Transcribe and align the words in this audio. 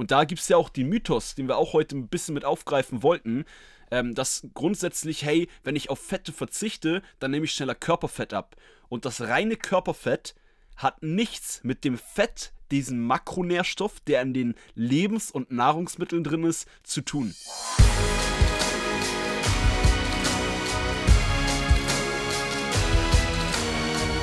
Und 0.00 0.12
da 0.12 0.24
gibt 0.24 0.40
es 0.40 0.48
ja 0.48 0.56
auch 0.56 0.70
den 0.70 0.88
Mythos, 0.88 1.34
den 1.34 1.46
wir 1.46 1.58
auch 1.58 1.74
heute 1.74 1.94
ein 1.94 2.08
bisschen 2.08 2.32
mit 2.32 2.46
aufgreifen 2.46 3.02
wollten, 3.02 3.44
ähm, 3.90 4.14
dass 4.14 4.46
grundsätzlich, 4.54 5.26
hey, 5.26 5.46
wenn 5.62 5.76
ich 5.76 5.90
auf 5.90 5.98
Fette 5.98 6.32
verzichte, 6.32 7.02
dann 7.18 7.32
nehme 7.32 7.44
ich 7.44 7.52
schneller 7.52 7.74
Körperfett 7.74 8.32
ab. 8.32 8.56
Und 8.88 9.04
das 9.04 9.20
reine 9.20 9.56
Körperfett 9.56 10.34
hat 10.74 11.02
nichts 11.02 11.60
mit 11.64 11.84
dem 11.84 11.98
Fett, 11.98 12.54
diesem 12.70 13.04
Makronährstoff, 13.04 14.00
der 14.00 14.22
in 14.22 14.32
den 14.32 14.54
Lebens- 14.74 15.30
und 15.30 15.50
Nahrungsmitteln 15.50 16.24
drin 16.24 16.44
ist, 16.44 16.66
zu 16.82 17.02
tun. 17.02 17.34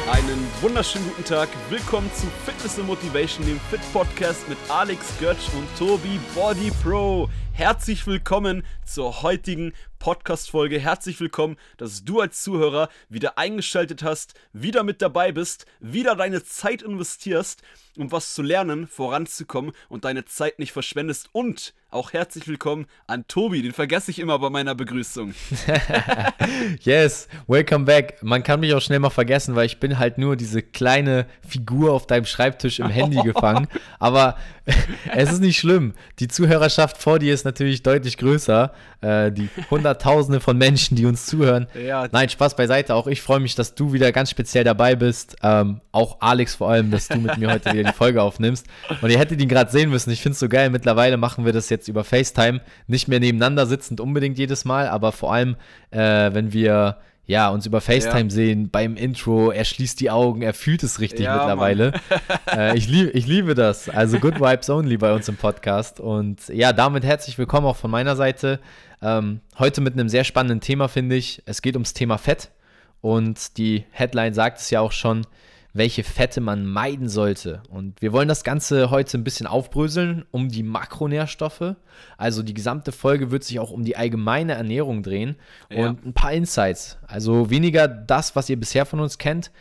Einen 0.10 0.48
wunderschönen 0.62 1.06
guten 1.10 1.26
Tag. 1.26 1.50
Willkommen 1.70 2.10
zu 2.14 2.28
Fitness 2.46 2.80
and 2.80 2.88
Motivation, 2.88 3.46
dem 3.46 3.60
Fit 3.70 3.82
Podcast 3.92 4.48
mit 4.48 4.58
Alex 4.70 5.06
Götz 5.20 5.50
und 5.54 5.68
Tobi 5.78 6.18
Body 6.34 6.72
Pro. 6.82 7.28
Herzlich 7.52 8.08
willkommen 8.08 8.64
zur 8.86 9.22
heutigen 9.22 9.74
Podcast-Folge. 10.00 10.80
Herzlich 10.80 11.20
willkommen, 11.20 11.58
dass 11.78 12.04
du 12.04 12.22
als 12.22 12.44
Zuhörer 12.44 12.90
wieder 13.10 13.38
eingeschaltet 13.38 14.04
hast, 14.04 14.34
wieder 14.54 14.84
mit 14.84 15.02
dabei 15.02 15.32
bist, 15.32 15.66
wieder 15.80 16.16
deine 16.16 16.44
Zeit 16.44 16.82
investierst, 16.82 17.62
um 17.98 18.12
was 18.12 18.34
zu 18.34 18.42
lernen, 18.42 18.88
voranzukommen 18.88 19.72
und 19.90 20.06
deine 20.06 20.26
Zeit 20.26 20.60
nicht 20.60 20.72
verschwendest. 20.72 21.30
Und 21.32 21.74
auch 21.90 22.14
herzlich 22.14 22.48
willkommen 22.48 22.86
an 23.08 23.26
Tobi, 23.28 23.62
den 23.62 23.72
vergesse 23.72 24.12
ich 24.12 24.20
immer 24.20 24.38
bei 24.40 24.50
meiner 24.50 24.76
Begrüßung. 24.76 25.34
yes, 26.82 27.28
welcome 27.48 27.86
back. 27.86 28.22
Man 28.22 28.44
kann 28.44 28.60
mich 28.60 28.74
auch 28.74 28.82
schnell 28.82 29.00
mal 29.00 29.10
vergessen, 29.10 29.56
weil 29.56 29.66
ich 29.66 29.80
bin 29.80 29.98
halt 29.98 30.18
nur 30.18 30.36
diese 30.36 30.62
kleine 30.62 31.28
Figur 31.48 31.94
auf 31.94 32.06
deinem 32.06 32.26
Schreibtisch 32.26 32.80
im 32.80 32.90
Handy 32.90 33.22
gefangen. 33.24 33.68
Aber 34.00 34.38
es 35.14 35.32
ist 35.32 35.40
nicht 35.40 35.58
schlimm. 35.58 35.94
Die 36.20 36.28
Zuhörerschaft 36.28 36.98
vor 36.98 37.20
dir 37.20 37.34
ist 37.34 37.46
natürlich 37.46 37.84
deutlich 37.84 38.18
größer. 38.18 38.74
Äh, 39.02 39.32
die 39.32 39.50
Hunderttausende 39.88 40.42
von 40.42 40.58
Menschen, 40.58 40.98
die 40.98 41.06
uns 41.06 41.26
zuhören. 41.26 41.68
Ja. 41.74 42.08
Nein, 42.12 42.28
Spaß 42.28 42.56
beiseite. 42.56 42.94
Auch 42.94 43.08
ich 43.08 43.22
freue 43.22 43.40
mich, 43.40 43.56
dass 43.56 43.74
du 43.74 43.94
wieder 43.94 44.12
ganz 44.12 44.30
speziell 44.30 44.64
dabei 44.64 44.96
bist. 44.96 45.38
Ähm, 45.44 45.80
auch 45.94 46.18
Alex 46.20 46.56
vor 46.56 46.70
allem, 46.70 46.92
dass 46.92 47.08
du 47.08 47.18
mit 47.18 47.38
mir 47.38 47.52
heute 47.52 47.72
wieder 47.72 47.90
die 47.90 47.96
Folge 47.96 48.22
aufnimmst. 48.22 48.68
Und 49.02 49.10
ihr 49.10 49.18
hättet 49.18 49.42
ihn 49.42 49.48
gerade 49.48 49.72
sehen 49.72 49.90
müssen. 49.90 50.12
Ich 50.12 50.22
finde 50.22 50.34
es 50.34 50.40
so 50.40 50.50
geil. 50.50 50.70
Mittlerweile 50.70 51.16
machen 51.16 51.46
wir 51.46 51.54
das 51.54 51.70
jetzt 51.70 51.88
über 51.88 52.04
FaceTime. 52.04 52.60
Nicht 52.88 53.08
mehr 53.08 53.22
nebeneinander 53.22 53.66
sitzend 53.66 54.02
unbedingt 54.02 54.38
jedes 54.38 54.66
Mal, 54.66 54.90
aber 54.90 55.14
vor 55.14 55.34
allem, 55.34 55.56
äh, 55.92 56.34
wenn 56.34 56.52
wir 56.52 56.98
ja, 57.28 57.50
uns 57.50 57.66
über 57.66 57.82
FaceTime 57.82 58.24
ja. 58.24 58.30
sehen 58.30 58.70
beim 58.70 58.96
Intro. 58.96 59.52
Er 59.52 59.66
schließt 59.66 60.00
die 60.00 60.10
Augen, 60.10 60.42
er 60.42 60.54
fühlt 60.54 60.82
es 60.82 61.02
richtig 61.02 61.26
ja, 61.26 61.36
mittlerweile. 61.36 61.92
äh, 62.56 62.78
ich, 62.78 62.88
lieb, 62.88 63.12
ich 63.14 63.28
liebe 63.28 63.54
das. 63.54 63.90
Also 63.90 64.18
Good 64.18 64.40
Vibes 64.40 64.70
Only 64.70 64.96
bei 64.96 65.14
uns 65.14 65.28
im 65.28 65.36
Podcast. 65.36 66.00
Und 66.00 66.48
ja, 66.48 66.72
damit 66.72 67.04
herzlich 67.04 67.38
willkommen 67.38 67.68
auch 67.68 67.76
von 67.76 67.92
meiner 67.92 68.16
Seite. 68.16 68.62
Ähm, 69.02 69.42
heute 69.58 69.82
mit 69.82 69.94
einem 69.94 70.10
sehr 70.10 70.24
spannenden 70.24 70.62
Thema, 70.62 70.88
finde 70.88 71.16
ich. 71.16 71.42
Es 71.46 71.62
geht 71.62 71.76
ums 71.76 71.94
Thema 71.94 72.18
Fett. 72.18 72.52
Und 73.02 73.58
die 73.58 73.86
Headline 73.92 74.34
sagt 74.34 74.60
es 74.60 74.70
ja 74.70 74.82
auch 74.82 74.92
schon 74.92 75.26
welche 75.78 76.04
Fette 76.04 76.42
man 76.42 76.66
meiden 76.66 77.08
sollte. 77.08 77.62
Und 77.70 78.02
wir 78.02 78.12
wollen 78.12 78.28
das 78.28 78.44
Ganze 78.44 78.90
heute 78.90 79.18
ein 79.18 79.24
bisschen 79.24 79.46
aufbröseln 79.46 80.26
um 80.32 80.50
die 80.50 80.64
Makronährstoffe. 80.64 81.76
Also 82.18 82.42
die 82.42 82.56
gesamte 82.56 82.92
Folge 82.92 83.32
wird 83.32 83.44
sich 83.44 83.60
auch 83.60 83.72
um 83.72 83.84
die 83.84 83.96
allgemeine 83.96 84.54
Ernährung 84.54 85.04
drehen 85.04 85.36
ja. 85.70 85.88
und 85.88 86.06
ein 86.06 86.14
paar 86.14 86.34
Insights. 86.34 86.98
Also 87.06 87.50
weniger 87.50 87.88
das, 87.88 88.36
was 88.36 88.50
ihr 88.50 88.60
bisher 88.60 88.86
von 88.86 89.00
uns 89.00 89.18
kennt, 89.18 89.52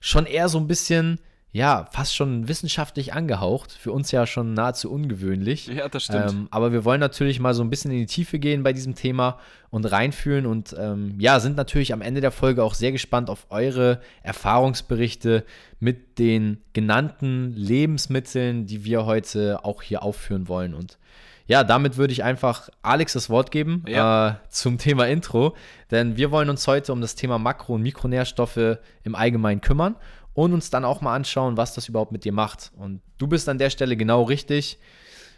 schon 0.00 0.26
eher 0.26 0.48
so 0.48 0.58
ein 0.58 0.68
bisschen 0.68 1.18
ja, 1.54 1.86
fast 1.92 2.16
schon 2.16 2.48
wissenschaftlich 2.48 3.12
angehaucht. 3.12 3.70
Für 3.70 3.92
uns 3.92 4.10
ja 4.10 4.26
schon 4.26 4.54
nahezu 4.54 4.90
ungewöhnlich. 4.90 5.68
Ja, 5.68 5.88
das 5.88 6.02
stimmt. 6.02 6.32
Ähm, 6.32 6.48
aber 6.50 6.72
wir 6.72 6.84
wollen 6.84 6.98
natürlich 6.98 7.38
mal 7.38 7.54
so 7.54 7.62
ein 7.62 7.70
bisschen 7.70 7.92
in 7.92 7.98
die 7.98 8.06
Tiefe 8.06 8.40
gehen 8.40 8.64
bei 8.64 8.72
diesem 8.72 8.96
Thema 8.96 9.38
und 9.70 9.84
reinfühlen 9.84 10.46
und 10.46 10.74
ähm, 10.76 11.14
ja, 11.20 11.38
sind 11.38 11.56
natürlich 11.56 11.92
am 11.92 12.02
Ende 12.02 12.20
der 12.20 12.32
Folge 12.32 12.64
auch 12.64 12.74
sehr 12.74 12.90
gespannt 12.90 13.30
auf 13.30 13.46
eure 13.50 14.00
Erfahrungsberichte 14.24 15.44
mit 15.78 16.18
den 16.18 16.58
genannten 16.72 17.54
Lebensmitteln, 17.54 18.66
die 18.66 18.84
wir 18.84 19.06
heute 19.06 19.64
auch 19.64 19.80
hier 19.80 20.02
aufführen 20.02 20.48
wollen. 20.48 20.74
Und 20.74 20.98
ja, 21.46 21.62
damit 21.62 21.96
würde 21.96 22.12
ich 22.12 22.24
einfach 22.24 22.68
Alex 22.82 23.12
das 23.12 23.30
Wort 23.30 23.52
geben 23.52 23.84
ja. 23.86 24.28
äh, 24.28 24.34
zum 24.48 24.76
Thema 24.78 25.06
Intro, 25.06 25.54
denn 25.92 26.16
wir 26.16 26.32
wollen 26.32 26.50
uns 26.50 26.66
heute 26.66 26.92
um 26.92 27.00
das 27.00 27.14
Thema 27.14 27.38
Makro- 27.38 27.74
und 27.74 27.82
Mikronährstoffe 27.82 28.78
im 29.04 29.14
Allgemeinen 29.14 29.60
kümmern 29.60 29.94
und 30.34 30.52
uns 30.52 30.70
dann 30.70 30.84
auch 30.84 31.00
mal 31.00 31.14
anschauen, 31.14 31.56
was 31.56 31.74
das 31.74 31.88
überhaupt 31.88 32.12
mit 32.12 32.24
dir 32.24 32.32
macht. 32.32 32.72
Und 32.76 33.00
du 33.18 33.26
bist 33.26 33.48
an 33.48 33.58
der 33.58 33.70
Stelle 33.70 33.96
genau 33.96 34.24
richtig. 34.24 34.78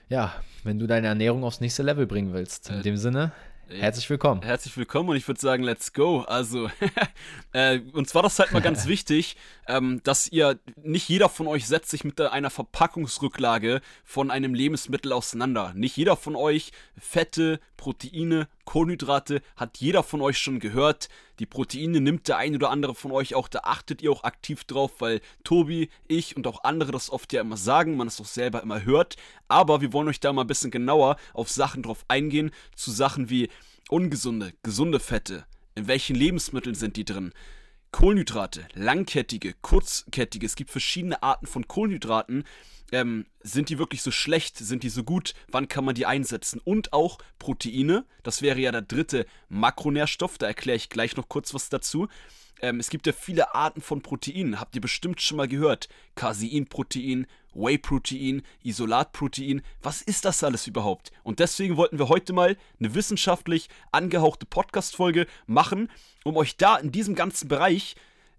Ja, 0.08 0.32
wenn 0.64 0.78
du 0.78 0.86
deine 0.86 1.06
Ernährung 1.08 1.44
aufs 1.44 1.60
nächste 1.60 1.82
Level 1.82 2.06
bringen 2.06 2.32
willst. 2.32 2.70
In 2.70 2.80
äh, 2.80 2.82
dem 2.82 2.96
Sinne, 2.96 3.32
Herzlich 3.68 4.08
willkommen. 4.08 4.42
Herzlich 4.42 4.76
willkommen 4.76 5.08
und 5.08 5.16
ich 5.16 5.26
würde 5.26 5.40
sagen, 5.40 5.64
let's 5.64 5.92
go. 5.92 6.20
Also, 6.20 6.70
äh, 7.52 7.80
uns 7.92 8.14
war 8.14 8.22
das 8.22 8.38
halt 8.38 8.52
mal 8.52 8.62
ganz 8.62 8.86
wichtig, 8.86 9.36
ähm, 9.66 10.00
dass 10.04 10.28
ihr, 10.28 10.60
nicht 10.84 11.08
jeder 11.08 11.28
von 11.28 11.48
euch 11.48 11.66
setzt 11.66 11.90
sich 11.90 12.04
mit 12.04 12.20
einer 12.20 12.50
Verpackungsrücklage 12.50 13.80
von 14.04 14.30
einem 14.30 14.54
Lebensmittel 14.54 15.12
auseinander. 15.12 15.72
Nicht 15.74 15.96
jeder 15.96 16.16
von 16.16 16.36
euch 16.36 16.70
Fette, 16.96 17.58
Proteine, 17.76 18.46
Kohlenhydrate 18.66 19.42
hat 19.56 19.78
jeder 19.78 20.04
von 20.04 20.20
euch 20.20 20.38
schon 20.38 20.60
gehört. 20.60 21.08
Die 21.38 21.46
Proteine 21.46 22.00
nimmt 22.00 22.28
der 22.28 22.38
ein 22.38 22.54
oder 22.54 22.70
andere 22.70 22.94
von 22.94 23.12
euch 23.12 23.34
auch, 23.34 23.48
da 23.48 23.60
achtet 23.64 24.00
ihr 24.02 24.10
auch 24.10 24.24
aktiv 24.24 24.64
drauf, 24.64 24.92
weil 25.00 25.20
Tobi, 25.44 25.90
ich 26.08 26.36
und 26.36 26.46
auch 26.46 26.64
andere 26.64 26.92
das 26.92 27.10
oft 27.10 27.32
ja 27.32 27.42
immer 27.42 27.56
sagen, 27.56 27.96
man 27.96 28.06
es 28.08 28.20
auch 28.20 28.26
selber 28.26 28.62
immer 28.62 28.84
hört. 28.84 29.16
Aber 29.48 29.80
wir 29.80 29.92
wollen 29.92 30.08
euch 30.08 30.20
da 30.20 30.32
mal 30.32 30.42
ein 30.42 30.46
bisschen 30.46 30.70
genauer 30.70 31.16
auf 31.34 31.50
Sachen 31.50 31.82
drauf 31.82 32.04
eingehen, 32.08 32.50
zu 32.74 32.90
Sachen 32.90 33.28
wie 33.28 33.50
ungesunde, 33.88 34.54
gesunde 34.62 35.00
Fette. 35.00 35.44
In 35.74 35.88
welchen 35.88 36.16
Lebensmitteln 36.16 36.74
sind 36.74 36.96
die 36.96 37.04
drin? 37.04 37.32
Kohlenhydrate, 37.92 38.66
langkettige, 38.74 39.54
kurzkettige. 39.62 40.46
Es 40.46 40.56
gibt 40.56 40.70
verschiedene 40.70 41.22
Arten 41.22 41.46
von 41.46 41.68
Kohlenhydraten. 41.68 42.44
Ähm, 42.92 43.26
sind 43.42 43.68
die 43.68 43.78
wirklich 43.78 44.02
so 44.02 44.10
schlecht? 44.10 44.56
Sind 44.56 44.82
die 44.82 44.88
so 44.88 45.02
gut? 45.02 45.34
Wann 45.48 45.68
kann 45.68 45.84
man 45.84 45.94
die 45.94 46.06
einsetzen? 46.06 46.60
Und 46.64 46.92
auch 46.92 47.18
Proteine. 47.38 48.04
Das 48.22 48.42
wäre 48.42 48.60
ja 48.60 48.72
der 48.72 48.82
dritte 48.82 49.26
Makronährstoff. 49.48 50.38
Da 50.38 50.46
erkläre 50.46 50.76
ich 50.76 50.88
gleich 50.88 51.16
noch 51.16 51.28
kurz 51.28 51.52
was 51.54 51.68
dazu. 51.68 52.08
Ähm, 52.62 52.80
es 52.80 52.88
gibt 52.88 53.06
ja 53.06 53.12
viele 53.12 53.54
Arten 53.54 53.80
von 53.80 54.02
Proteinen. 54.02 54.60
Habt 54.60 54.74
ihr 54.74 54.80
bestimmt 54.80 55.20
schon 55.20 55.36
mal 55.36 55.48
gehört? 55.48 55.88
Caseinprotein, 56.14 57.26
Whey-Protein, 57.54 58.42
Isolatprotein. 58.62 59.62
Was 59.82 60.00
ist 60.00 60.24
das 60.24 60.42
alles 60.44 60.66
überhaupt? 60.66 61.12
Und 61.22 61.40
deswegen 61.40 61.76
wollten 61.76 61.98
wir 61.98 62.08
heute 62.08 62.32
mal 62.32 62.56
eine 62.78 62.94
wissenschaftlich 62.94 63.68
angehauchte 63.92 64.46
Podcast-Folge 64.46 65.26
machen 65.46 65.90
um 66.26 66.36
euch 66.36 66.56
da 66.56 66.76
in 66.76 66.90
diesem 66.90 67.14
ganzen 67.14 67.48
Bereich 67.48 67.94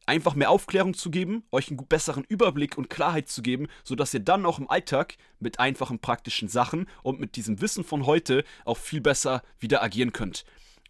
einfach 0.08 0.36
mehr 0.36 0.50
Aufklärung 0.50 0.94
zu 0.94 1.12
geben, 1.12 1.44
euch 1.52 1.70
einen 1.70 1.86
besseren 1.88 2.24
Überblick 2.28 2.78
und 2.78 2.90
Klarheit 2.90 3.30
zu 3.30 3.42
geben, 3.42 3.68
sodass 3.84 4.14
ihr 4.14 4.22
dann 4.22 4.46
auch 4.46 4.58
im 4.58 4.70
Alltag 4.70 5.16
mit 5.40 5.60
einfachen 5.60 6.00
praktischen 6.00 6.48
Sachen 6.48 6.88
und 7.04 7.20
mit 7.20 7.36
diesem 7.36 7.62
Wissen 7.62 7.84
von 7.84 8.06
heute 8.06 8.44
auch 8.66 8.78
viel 8.78 9.02
besser 9.02 9.44
wieder 9.60 9.84
agieren 9.84 10.14
könnt. 10.14 10.46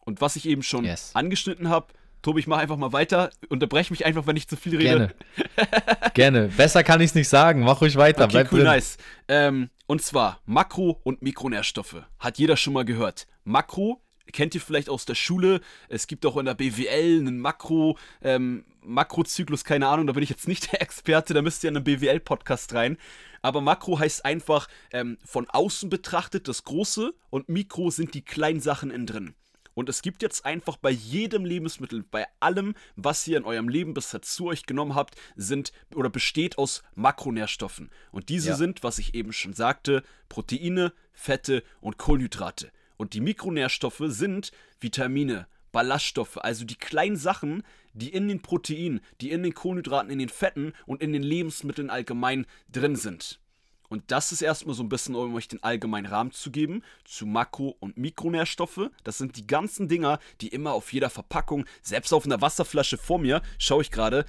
Und 0.06 0.22
was 0.22 0.36
ich 0.36 0.48
eben 0.48 0.64
schon 0.64 0.86
yes. 0.86 1.12
angeschnitten 1.16 1.70
habe, 1.70 1.88
Tobi, 2.22 2.40
ich 2.40 2.48
mache 2.48 2.62
einfach 2.62 2.78
mal 2.78 2.94
weiter. 2.94 3.30
Unterbreche 3.50 3.94
mich 3.94 4.06
einfach, 4.06 4.26
wenn 4.28 4.36
ich 4.36 4.48
zu 4.48 4.56
viel 4.56 4.76
rede. 4.76 5.14
Gerne. 5.56 5.74
Gerne. 6.14 6.48
Besser 6.50 6.84
kann 6.84 7.00
ich 7.00 7.12
es 7.12 7.16
nicht 7.16 7.30
sagen. 7.30 7.62
Mach 7.62 7.82
ruhig 7.82 7.96
weiter. 7.96 8.24
Okay, 8.24 8.32
Bleib 8.32 8.52
cool, 8.52 8.60
drin. 8.60 8.68
nice. 8.68 8.98
Ähm, 9.28 9.70
und 9.86 10.02
zwar 10.02 10.42
Makro- 10.46 11.00
und 11.04 11.22
Mikronährstoffe. 11.22 12.04
Hat 12.20 12.38
jeder 12.38 12.58
schon 12.58 12.74
mal 12.74 12.86
gehört. 12.86 13.28
Makro 13.44 14.02
kennt 14.32 14.56
ihr 14.56 14.62
vielleicht 14.62 14.90
aus 14.90 15.06
der 15.06 15.16
Schule. 15.16 15.62
Es 15.90 16.08
gibt 16.08 16.26
auch 16.26 16.38
in 16.38 16.46
der 16.46 16.54
BWL 16.54 17.20
einen 17.20 17.40
Makro, 17.40 17.98
ähm, 18.22 18.66
Makrozyklus, 18.88 19.64
keine 19.64 19.88
Ahnung, 19.88 20.08
da 20.08 20.14
bin 20.14 20.24
ich 20.24 20.30
jetzt 20.30 20.48
nicht 20.48 20.72
der 20.72 20.81
Experte, 20.81 21.34
da 21.34 21.42
müsst 21.42 21.64
ihr 21.64 21.70
in 21.70 21.78
einen 21.78 21.84
BWL-Podcast 21.84 22.74
rein. 22.74 22.98
Aber 23.42 23.62
Makro 23.62 24.00
heißt 24.00 24.25
einfach 24.25 24.68
ähm, 24.92 25.18
von 25.24 25.50
außen 25.50 25.90
betrachtet 25.90 26.48
das 26.48 26.64
Große 26.64 27.13
und 27.30 27.50
Mikro 27.50 27.92
sind 27.92 28.13
die 28.13 28.24
kleinen 28.24 28.60
Sachen 28.60 28.92
innen 28.92 29.06
drin. 29.06 29.36
Und 29.78 29.89
es 29.89 30.01
gibt 30.01 30.24
jetzt 30.24 30.44
einfach 30.44 30.78
bei 30.78 30.89
jedem 30.89 31.45
Lebensmittel, 31.45 32.04
bei 32.10 32.25
allem, 32.39 32.74
was 32.95 33.28
ihr 33.28 33.38
in 33.38 33.44
eurem 33.44 33.69
Leben 33.69 33.94
bisher 33.94 34.24
zu 34.24 34.48
euch 34.48 34.66
genommen 34.66 34.95
habt, 34.95 35.16
sind 35.36 35.72
oder 35.94 36.10
besteht 36.10 36.57
aus 36.57 36.81
Makronährstoffen. 36.95 37.92
Und 38.12 38.30
diese 38.30 38.50
ja. 38.50 38.56
sind, 38.56 38.81
was 38.81 38.98
ich 38.98 39.13
eben 39.13 39.34
schon 39.34 39.54
sagte, 39.54 40.01
Proteine, 40.30 40.94
Fette 41.13 41.62
und 41.80 42.00
Kohlenhydrate. 42.00 42.72
Und 42.98 43.13
die 43.13 43.22
Mikronährstoffe 43.22 44.01
sind 44.07 44.51
Vitamine, 44.80 45.48
Ballaststoffe, 45.77 46.39
also 46.39 46.65
die 46.65 46.74
kleinen 46.74 47.18
Sachen, 47.18 47.62
die 47.94 48.09
in 48.09 48.27
den 48.27 48.41
Proteinen, 48.41 49.00
die 49.21 49.29
in 49.29 49.44
den 49.44 49.53
Kohlenhydraten, 49.53 50.09
in 50.09 50.18
den 50.18 50.27
Fetten 50.27 50.74
und 50.88 51.03
in 51.03 51.13
den 51.13 51.21
Lebensmitteln 51.21 51.91
allgemein 51.91 52.47
drin 52.71 52.95
sind. 52.95 53.39
Und 53.88 54.06
das 54.07 54.31
ist 54.31 54.41
erstmal 54.41 54.74
so 54.74 54.81
ein 54.81 54.89
bisschen, 54.89 55.13
um 55.13 55.35
euch 55.35 55.47
den 55.47 55.62
allgemeinen 55.62 56.07
Rahmen 56.07 56.31
zu 56.31 56.50
geben 56.50 56.81
zu 57.06 57.27
Makro- 57.27 57.75
und 57.79 57.95
Mikronährstoffe. 57.95 58.89
Das 59.03 59.19
sind 59.19 59.38
die 59.38 59.45
ganzen 59.45 59.88
Dinger, 59.88 60.18
die 60.41 60.47
immer 60.47 60.74
auf 60.74 60.91
jeder 60.91 61.12
Verpackung, 61.12 61.65
selbst 61.83 62.12
auf 62.12 62.25
einer 62.25 62.41
Wasserflasche 62.41 62.97
vor 62.97 63.19
mir, 63.19 63.44
schaue 63.59 63.83
ich 63.83 63.91
gerade, 63.91 64.25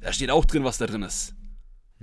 da 0.00 0.12
steht 0.12 0.30
auch 0.30 0.44
drin, 0.44 0.64
was 0.64 0.76
da 0.76 0.86
drin 0.86 1.04
ist. 1.04 1.34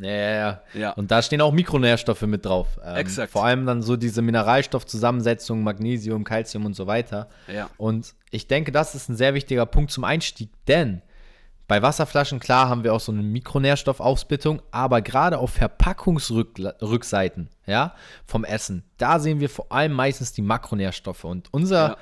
Ja, 0.02 0.12
ja, 0.12 0.62
ja. 0.74 0.92
Und 0.92 1.12
da 1.12 1.22
stehen 1.22 1.42
auch 1.42 1.52
Mikronährstoffe 1.52 2.22
mit 2.24 2.46
drauf. 2.46 2.80
Ähm, 2.84 2.96
Exakt. 2.98 3.32
Vor 3.32 3.46
allem 3.46 3.66
dann 3.66 3.82
so 3.82 3.96
diese 3.98 4.22
Mineralstoffzusammensetzung, 4.22 5.64
Magnesium, 5.64 6.24
Calcium 6.24 6.66
und 6.66 6.76
so 6.76 6.88
weiter. 6.88 7.30
Ja. 7.54 7.70
Und 7.78 8.14
ich 8.32 8.48
denke, 8.48 8.72
das 8.72 8.96
ist 8.96 9.10
ein 9.10 9.16
sehr 9.16 9.34
wichtiger 9.34 9.66
Punkt 9.66 9.92
zum 9.92 10.04
Einstieg, 10.04 10.50
denn 10.68 11.02
bei 11.70 11.84
Wasserflaschen, 11.84 12.40
klar, 12.40 12.68
haben 12.68 12.84
wir 12.84 12.96
auch 12.96 13.00
so 13.00 13.12
eine 13.12 13.22
Mikronährstoffaufsplittung, 13.22 14.64
aber 14.72 15.04
gerade 15.04 15.38
auf 15.38 15.52
Verpackungsrückseiten, 15.52 17.50
ja, 17.68 17.94
vom 18.26 18.44
Essen, 18.44 18.84
da 18.98 19.20
sehen 19.20 19.40
wir 19.40 19.52
vor 19.52 19.72
allem 19.72 19.94
meistens 19.94 20.34
die 20.34 20.42
Makronährstoffe. 20.42 21.26
Und 21.26 21.54
unser, 21.54 21.90
ja, 21.90 21.98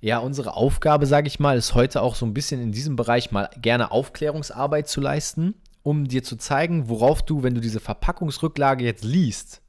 ja 0.00 0.18
unsere 0.18 0.54
Aufgabe, 0.54 1.06
sage 1.06 1.26
ich 1.26 1.40
mal, 1.40 1.56
ist 1.56 1.74
heute 1.74 2.00
auch 2.00 2.14
so 2.14 2.26
ein 2.26 2.32
bisschen 2.32 2.62
in 2.62 2.70
diesem 2.70 2.94
Bereich 2.94 3.32
mal 3.32 3.50
gerne 3.60 3.90
Aufklärungsarbeit 3.90 4.88
zu 4.88 5.00
leisten, 5.00 5.54
um 5.88 6.06
dir 6.06 6.22
zu 6.22 6.36
zeigen, 6.36 6.90
worauf 6.90 7.22
du, 7.22 7.42
wenn 7.42 7.54
du 7.54 7.62
diese 7.62 7.80
Verpackungsrücklage 7.80 8.84
jetzt 8.84 9.04
liest, 9.04 9.62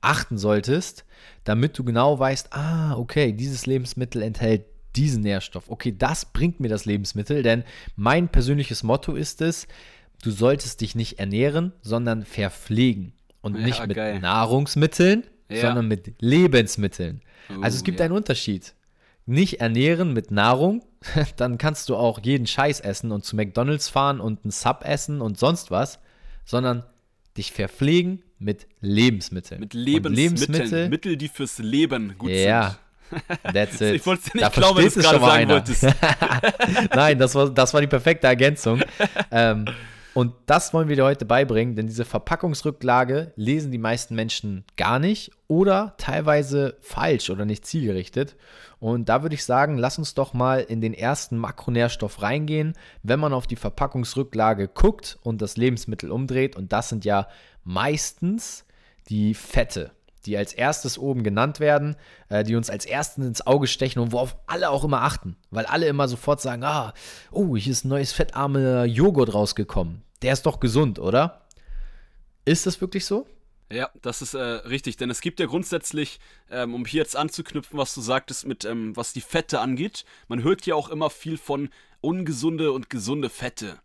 achten 0.00 0.38
solltest, 0.38 1.04
damit 1.44 1.76
du 1.76 1.84
genau 1.84 2.18
weißt, 2.18 2.54
ah, 2.54 2.96
okay, 2.96 3.32
dieses 3.32 3.66
Lebensmittel 3.66 4.22
enthält 4.22 4.64
diesen 4.96 5.22
Nährstoff. 5.22 5.64
Okay, 5.68 5.94
das 5.96 6.24
bringt 6.24 6.60
mir 6.60 6.70
das 6.70 6.86
Lebensmittel, 6.86 7.42
denn 7.42 7.62
mein 7.94 8.30
persönliches 8.30 8.84
Motto 8.84 9.16
ist 9.16 9.42
es, 9.42 9.68
du 10.22 10.30
solltest 10.30 10.80
dich 10.80 10.94
nicht 10.94 11.18
ernähren, 11.18 11.74
sondern 11.82 12.24
verpflegen. 12.24 13.12
Und 13.42 13.56
ja, 13.58 13.66
nicht 13.66 13.86
mit 13.86 13.96
geil. 13.96 14.18
Nahrungsmitteln, 14.18 15.24
ja. 15.50 15.60
sondern 15.60 15.88
mit 15.88 16.14
Lebensmitteln. 16.20 17.20
Uh, 17.50 17.60
also 17.60 17.76
es 17.76 17.84
gibt 17.84 18.00
ja. 18.00 18.06
einen 18.06 18.14
Unterschied. 18.14 18.72
Nicht 19.26 19.60
ernähren 19.60 20.12
mit 20.12 20.30
Nahrung, 20.30 20.84
dann 21.36 21.58
kannst 21.58 21.88
du 21.88 21.96
auch 21.96 22.20
jeden 22.22 22.46
Scheiß 22.46 22.80
essen 22.80 23.12
und 23.12 23.24
zu 23.24 23.36
McDonalds 23.36 23.88
fahren 23.88 24.20
und 24.20 24.44
einen 24.44 24.52
Sub 24.52 24.84
essen 24.84 25.20
und 25.20 25.38
sonst 25.38 25.70
was, 25.70 25.98
sondern 26.44 26.84
dich 27.36 27.52
verpflegen 27.52 28.22
mit 28.38 28.66
Lebensmitteln. 28.80 29.60
Mit 29.60 29.74
Lebensmitteln. 29.74 30.32
Lebensmittel, 30.32 30.88
Mittel, 30.88 31.16
die 31.16 31.28
fürs 31.28 31.58
Leben 31.58 32.16
gut 32.18 32.30
ja, 32.30 32.78
sind. 33.10 33.22
That's 33.54 33.80
it. 33.80 33.94
Ich 33.94 34.06
wollte 34.06 34.30
dir 34.30 34.30
nicht 34.34 34.44
da 34.44 34.48
glauben, 34.48 34.78
wenn 34.78 34.84
du 34.84 34.88
es 34.88 34.94
gerade 34.94 35.20
sagen 35.20 35.32
einer. 35.32 35.54
wolltest. 35.54 35.82
Nein, 36.94 37.18
das 37.18 37.34
war, 37.34 37.50
das 37.50 37.72
war 37.72 37.80
die 37.80 37.86
perfekte 37.86 38.26
Ergänzung. 38.26 38.82
ähm, 39.30 39.66
und 40.16 40.32
das 40.46 40.72
wollen 40.72 40.88
wir 40.88 40.96
dir 40.96 41.04
heute 41.04 41.26
beibringen, 41.26 41.76
denn 41.76 41.88
diese 41.88 42.06
Verpackungsrücklage 42.06 43.34
lesen 43.36 43.70
die 43.70 43.76
meisten 43.76 44.14
Menschen 44.14 44.64
gar 44.78 44.98
nicht 44.98 45.30
oder 45.46 45.92
teilweise 45.98 46.78
falsch 46.80 47.28
oder 47.28 47.44
nicht 47.44 47.66
zielgerichtet. 47.66 48.34
Und 48.78 49.10
da 49.10 49.20
würde 49.20 49.34
ich 49.34 49.44
sagen, 49.44 49.76
lass 49.76 49.98
uns 49.98 50.14
doch 50.14 50.32
mal 50.32 50.60
in 50.60 50.80
den 50.80 50.94
ersten 50.94 51.36
Makronährstoff 51.36 52.22
reingehen, 52.22 52.72
wenn 53.02 53.20
man 53.20 53.34
auf 53.34 53.46
die 53.46 53.56
Verpackungsrücklage 53.56 54.68
guckt 54.68 55.18
und 55.22 55.42
das 55.42 55.58
Lebensmittel 55.58 56.10
umdreht. 56.10 56.56
Und 56.56 56.72
das 56.72 56.88
sind 56.88 57.04
ja 57.04 57.28
meistens 57.62 58.64
die 59.10 59.34
Fette 59.34 59.90
die 60.26 60.36
als 60.36 60.52
erstes 60.52 60.98
oben 60.98 61.22
genannt 61.22 61.60
werden, 61.60 61.96
äh, 62.28 62.44
die 62.44 62.56
uns 62.56 62.68
als 62.68 62.84
erstes 62.84 63.24
ins 63.24 63.46
Auge 63.46 63.66
stechen 63.66 64.02
und 64.02 64.12
worauf 64.12 64.36
alle 64.46 64.70
auch 64.70 64.84
immer 64.84 65.02
achten. 65.02 65.36
Weil 65.50 65.66
alle 65.66 65.86
immer 65.86 66.08
sofort 66.08 66.40
sagen, 66.40 66.64
ah, 66.64 66.92
oh, 67.30 67.56
hier 67.56 67.72
ist 67.72 67.84
ein 67.84 67.88
neues 67.88 68.12
fettarmer 68.12 68.84
Joghurt 68.84 69.32
rausgekommen. 69.32 70.02
Der 70.22 70.32
ist 70.32 70.46
doch 70.46 70.60
gesund, 70.60 70.98
oder? 70.98 71.46
Ist 72.44 72.66
das 72.66 72.80
wirklich 72.80 73.04
so? 73.04 73.26
Ja, 73.70 73.90
das 74.00 74.22
ist 74.22 74.34
äh, 74.34 74.38
richtig, 74.38 74.96
denn 74.96 75.10
es 75.10 75.20
gibt 75.20 75.40
ja 75.40 75.46
grundsätzlich, 75.46 76.20
ähm, 76.50 76.74
um 76.74 76.84
hier 76.84 77.00
jetzt 77.00 77.16
anzuknüpfen, 77.16 77.78
was 77.78 77.94
du 77.94 78.00
sagtest, 78.00 78.46
mit 78.46 78.64
ähm, 78.64 78.96
was 78.96 79.12
die 79.12 79.20
Fette 79.20 79.58
angeht, 79.60 80.04
man 80.28 80.44
hört 80.44 80.66
ja 80.66 80.76
auch 80.76 80.88
immer 80.88 81.10
viel 81.10 81.36
von 81.36 81.70
ungesunde 82.00 82.70
und 82.70 82.90
gesunde 82.90 83.28
Fette. 83.28 83.80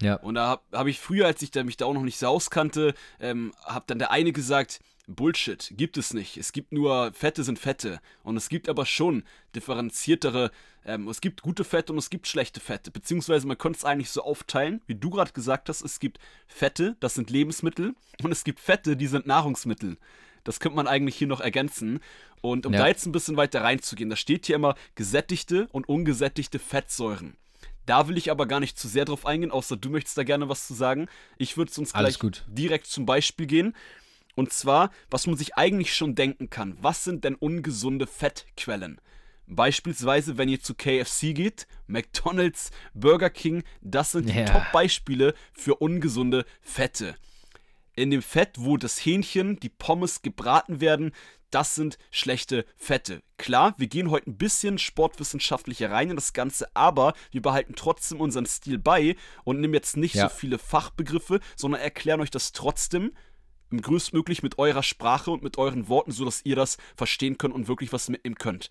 Ja. 0.00 0.16
Und 0.16 0.36
da 0.36 0.46
habe 0.46 0.62
hab 0.72 0.86
ich 0.86 1.00
früher, 1.00 1.26
als 1.26 1.42
ich 1.42 1.50
da, 1.50 1.64
mich 1.64 1.76
da 1.76 1.84
auch 1.84 1.94
noch 1.94 2.02
nicht 2.02 2.18
so 2.18 2.28
auskannte, 2.28 2.94
ähm, 3.20 3.54
habe 3.64 3.84
dann 3.86 3.98
der 3.98 4.10
eine 4.10 4.32
gesagt, 4.32 4.80
Bullshit, 5.06 5.72
gibt 5.76 5.98
es 5.98 6.14
nicht. 6.14 6.36
Es 6.36 6.52
gibt 6.52 6.72
nur 6.72 7.12
Fette 7.12 7.44
sind 7.44 7.58
Fette. 7.58 8.00
Und 8.22 8.36
es 8.36 8.48
gibt 8.48 8.68
aber 8.68 8.86
schon 8.86 9.22
differenziertere, 9.54 10.50
ähm, 10.84 11.08
es 11.08 11.20
gibt 11.20 11.42
gute 11.42 11.64
Fette 11.64 11.92
und 11.92 11.98
es 11.98 12.10
gibt 12.10 12.26
schlechte 12.26 12.60
Fette. 12.60 12.90
Beziehungsweise 12.90 13.46
man 13.46 13.58
könnte 13.58 13.78
es 13.78 13.84
eigentlich 13.84 14.10
so 14.10 14.22
aufteilen, 14.22 14.80
wie 14.86 14.94
du 14.94 15.10
gerade 15.10 15.32
gesagt 15.32 15.68
hast, 15.68 15.82
es 15.82 16.00
gibt 16.00 16.18
Fette, 16.46 16.96
das 17.00 17.14
sind 17.14 17.30
Lebensmittel, 17.30 17.94
und 18.22 18.32
es 18.32 18.44
gibt 18.44 18.60
Fette, 18.60 18.96
die 18.96 19.06
sind 19.06 19.26
Nahrungsmittel. 19.26 19.98
Das 20.42 20.60
könnte 20.60 20.76
man 20.76 20.86
eigentlich 20.86 21.16
hier 21.16 21.26
noch 21.26 21.40
ergänzen. 21.40 22.00
Und 22.40 22.66
um 22.66 22.72
ja. 22.72 22.80
da 22.80 22.88
jetzt 22.88 23.06
ein 23.06 23.12
bisschen 23.12 23.36
weiter 23.36 23.62
reinzugehen, 23.62 24.10
da 24.10 24.16
steht 24.16 24.46
hier 24.46 24.56
immer 24.56 24.74
gesättigte 24.94 25.68
und 25.72 25.88
ungesättigte 25.88 26.58
Fettsäuren. 26.58 27.36
Da 27.86 28.08
will 28.08 28.16
ich 28.16 28.30
aber 28.30 28.46
gar 28.46 28.60
nicht 28.60 28.78
zu 28.78 28.88
sehr 28.88 29.04
drauf 29.04 29.26
eingehen, 29.26 29.50
außer 29.50 29.76
du 29.76 29.90
möchtest 29.90 30.16
da 30.16 30.22
gerne 30.22 30.48
was 30.48 30.66
zu 30.66 30.74
sagen. 30.74 31.08
Ich 31.36 31.56
würde 31.56 31.72
uns 31.78 31.92
gleich 31.92 32.18
direkt 32.46 32.86
zum 32.86 33.04
Beispiel 33.04 33.46
gehen. 33.46 33.74
Und 34.34 34.52
zwar, 34.52 34.90
was 35.10 35.26
man 35.26 35.36
sich 35.36 35.56
eigentlich 35.56 35.94
schon 35.94 36.14
denken 36.14 36.50
kann. 36.50 36.76
Was 36.80 37.04
sind 37.04 37.24
denn 37.24 37.34
ungesunde 37.34 38.06
Fettquellen? 38.06 39.00
Beispielsweise, 39.46 40.38
wenn 40.38 40.48
ihr 40.48 40.60
zu 40.60 40.74
KFC 40.74 41.34
geht, 41.34 41.66
McDonald's, 41.86 42.70
Burger 42.94 43.30
King, 43.30 43.62
das 43.82 44.12
sind 44.12 44.28
die 44.28 44.34
yeah. 44.34 44.46
Top-Beispiele 44.46 45.34
für 45.52 45.76
ungesunde 45.76 46.46
Fette. 46.62 47.14
In 47.94 48.10
dem 48.10 48.22
Fett, 48.22 48.56
wo 48.58 48.76
das 48.76 48.98
Hähnchen, 48.98 49.60
die 49.60 49.68
Pommes 49.68 50.22
gebraten 50.22 50.80
werden, 50.80 51.12
das 51.50 51.76
sind 51.76 51.98
schlechte 52.10 52.64
Fette. 52.76 53.22
Klar, 53.36 53.74
wir 53.78 53.86
gehen 53.86 54.10
heute 54.10 54.30
ein 54.30 54.36
bisschen 54.36 54.78
sportwissenschaftlicher 54.78 55.90
rein 55.90 56.10
in 56.10 56.16
das 56.16 56.32
Ganze, 56.32 56.66
aber 56.74 57.12
wir 57.30 57.42
behalten 57.42 57.74
trotzdem 57.76 58.20
unseren 58.20 58.46
Stil 58.46 58.78
bei 58.78 59.14
und 59.44 59.60
nehmen 59.60 59.74
jetzt 59.74 59.96
nicht 59.96 60.16
ja. 60.16 60.28
so 60.28 60.34
viele 60.34 60.58
Fachbegriffe, 60.58 61.38
sondern 61.54 61.80
erklären 61.80 62.20
euch 62.20 62.30
das 62.30 62.50
trotzdem 62.50 63.12
größtmöglich 63.82 64.42
mit 64.42 64.58
eurer 64.58 64.82
Sprache 64.82 65.30
und 65.30 65.42
mit 65.42 65.58
euren 65.58 65.88
Worten, 65.88 66.12
sodass 66.12 66.44
ihr 66.44 66.56
das 66.56 66.78
verstehen 66.96 67.38
könnt 67.38 67.54
und 67.54 67.68
wirklich 67.68 67.92
was 67.92 68.08
mitnehmen 68.08 68.36
könnt. 68.36 68.70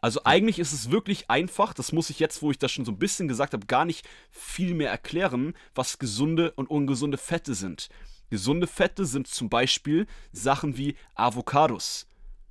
Also 0.00 0.22
eigentlich 0.24 0.58
ist 0.58 0.72
es 0.72 0.90
wirklich 0.90 1.28
einfach, 1.28 1.74
das 1.74 1.92
muss 1.92 2.10
ich 2.10 2.20
jetzt, 2.20 2.40
wo 2.42 2.50
ich 2.50 2.58
das 2.58 2.72
schon 2.72 2.84
so 2.84 2.92
ein 2.92 2.98
bisschen 2.98 3.28
gesagt 3.28 3.52
habe, 3.52 3.66
gar 3.66 3.84
nicht 3.84 4.08
viel 4.30 4.74
mehr 4.74 4.90
erklären, 4.90 5.54
was 5.74 5.98
gesunde 5.98 6.52
und 6.52 6.70
ungesunde 6.70 7.18
Fette 7.18 7.54
sind. 7.54 7.88
Gesunde 8.30 8.66
Fette 8.66 9.04
sind 9.04 9.26
zum 9.26 9.50
Beispiel 9.50 10.06
Sachen 10.32 10.76
wie 10.76 10.96
Avocados, 11.14 12.06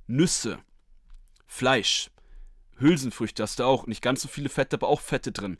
Nüsse, 0.06 0.58
Fleisch, 1.46 2.10
Hülsenfrüchte 2.78 3.42
hast 3.42 3.58
du 3.58 3.64
auch, 3.64 3.86
nicht 3.86 4.02
ganz 4.02 4.22
so 4.22 4.28
viele 4.28 4.48
Fette, 4.48 4.76
aber 4.76 4.88
auch 4.88 5.00
Fette 5.00 5.32
drin. 5.32 5.58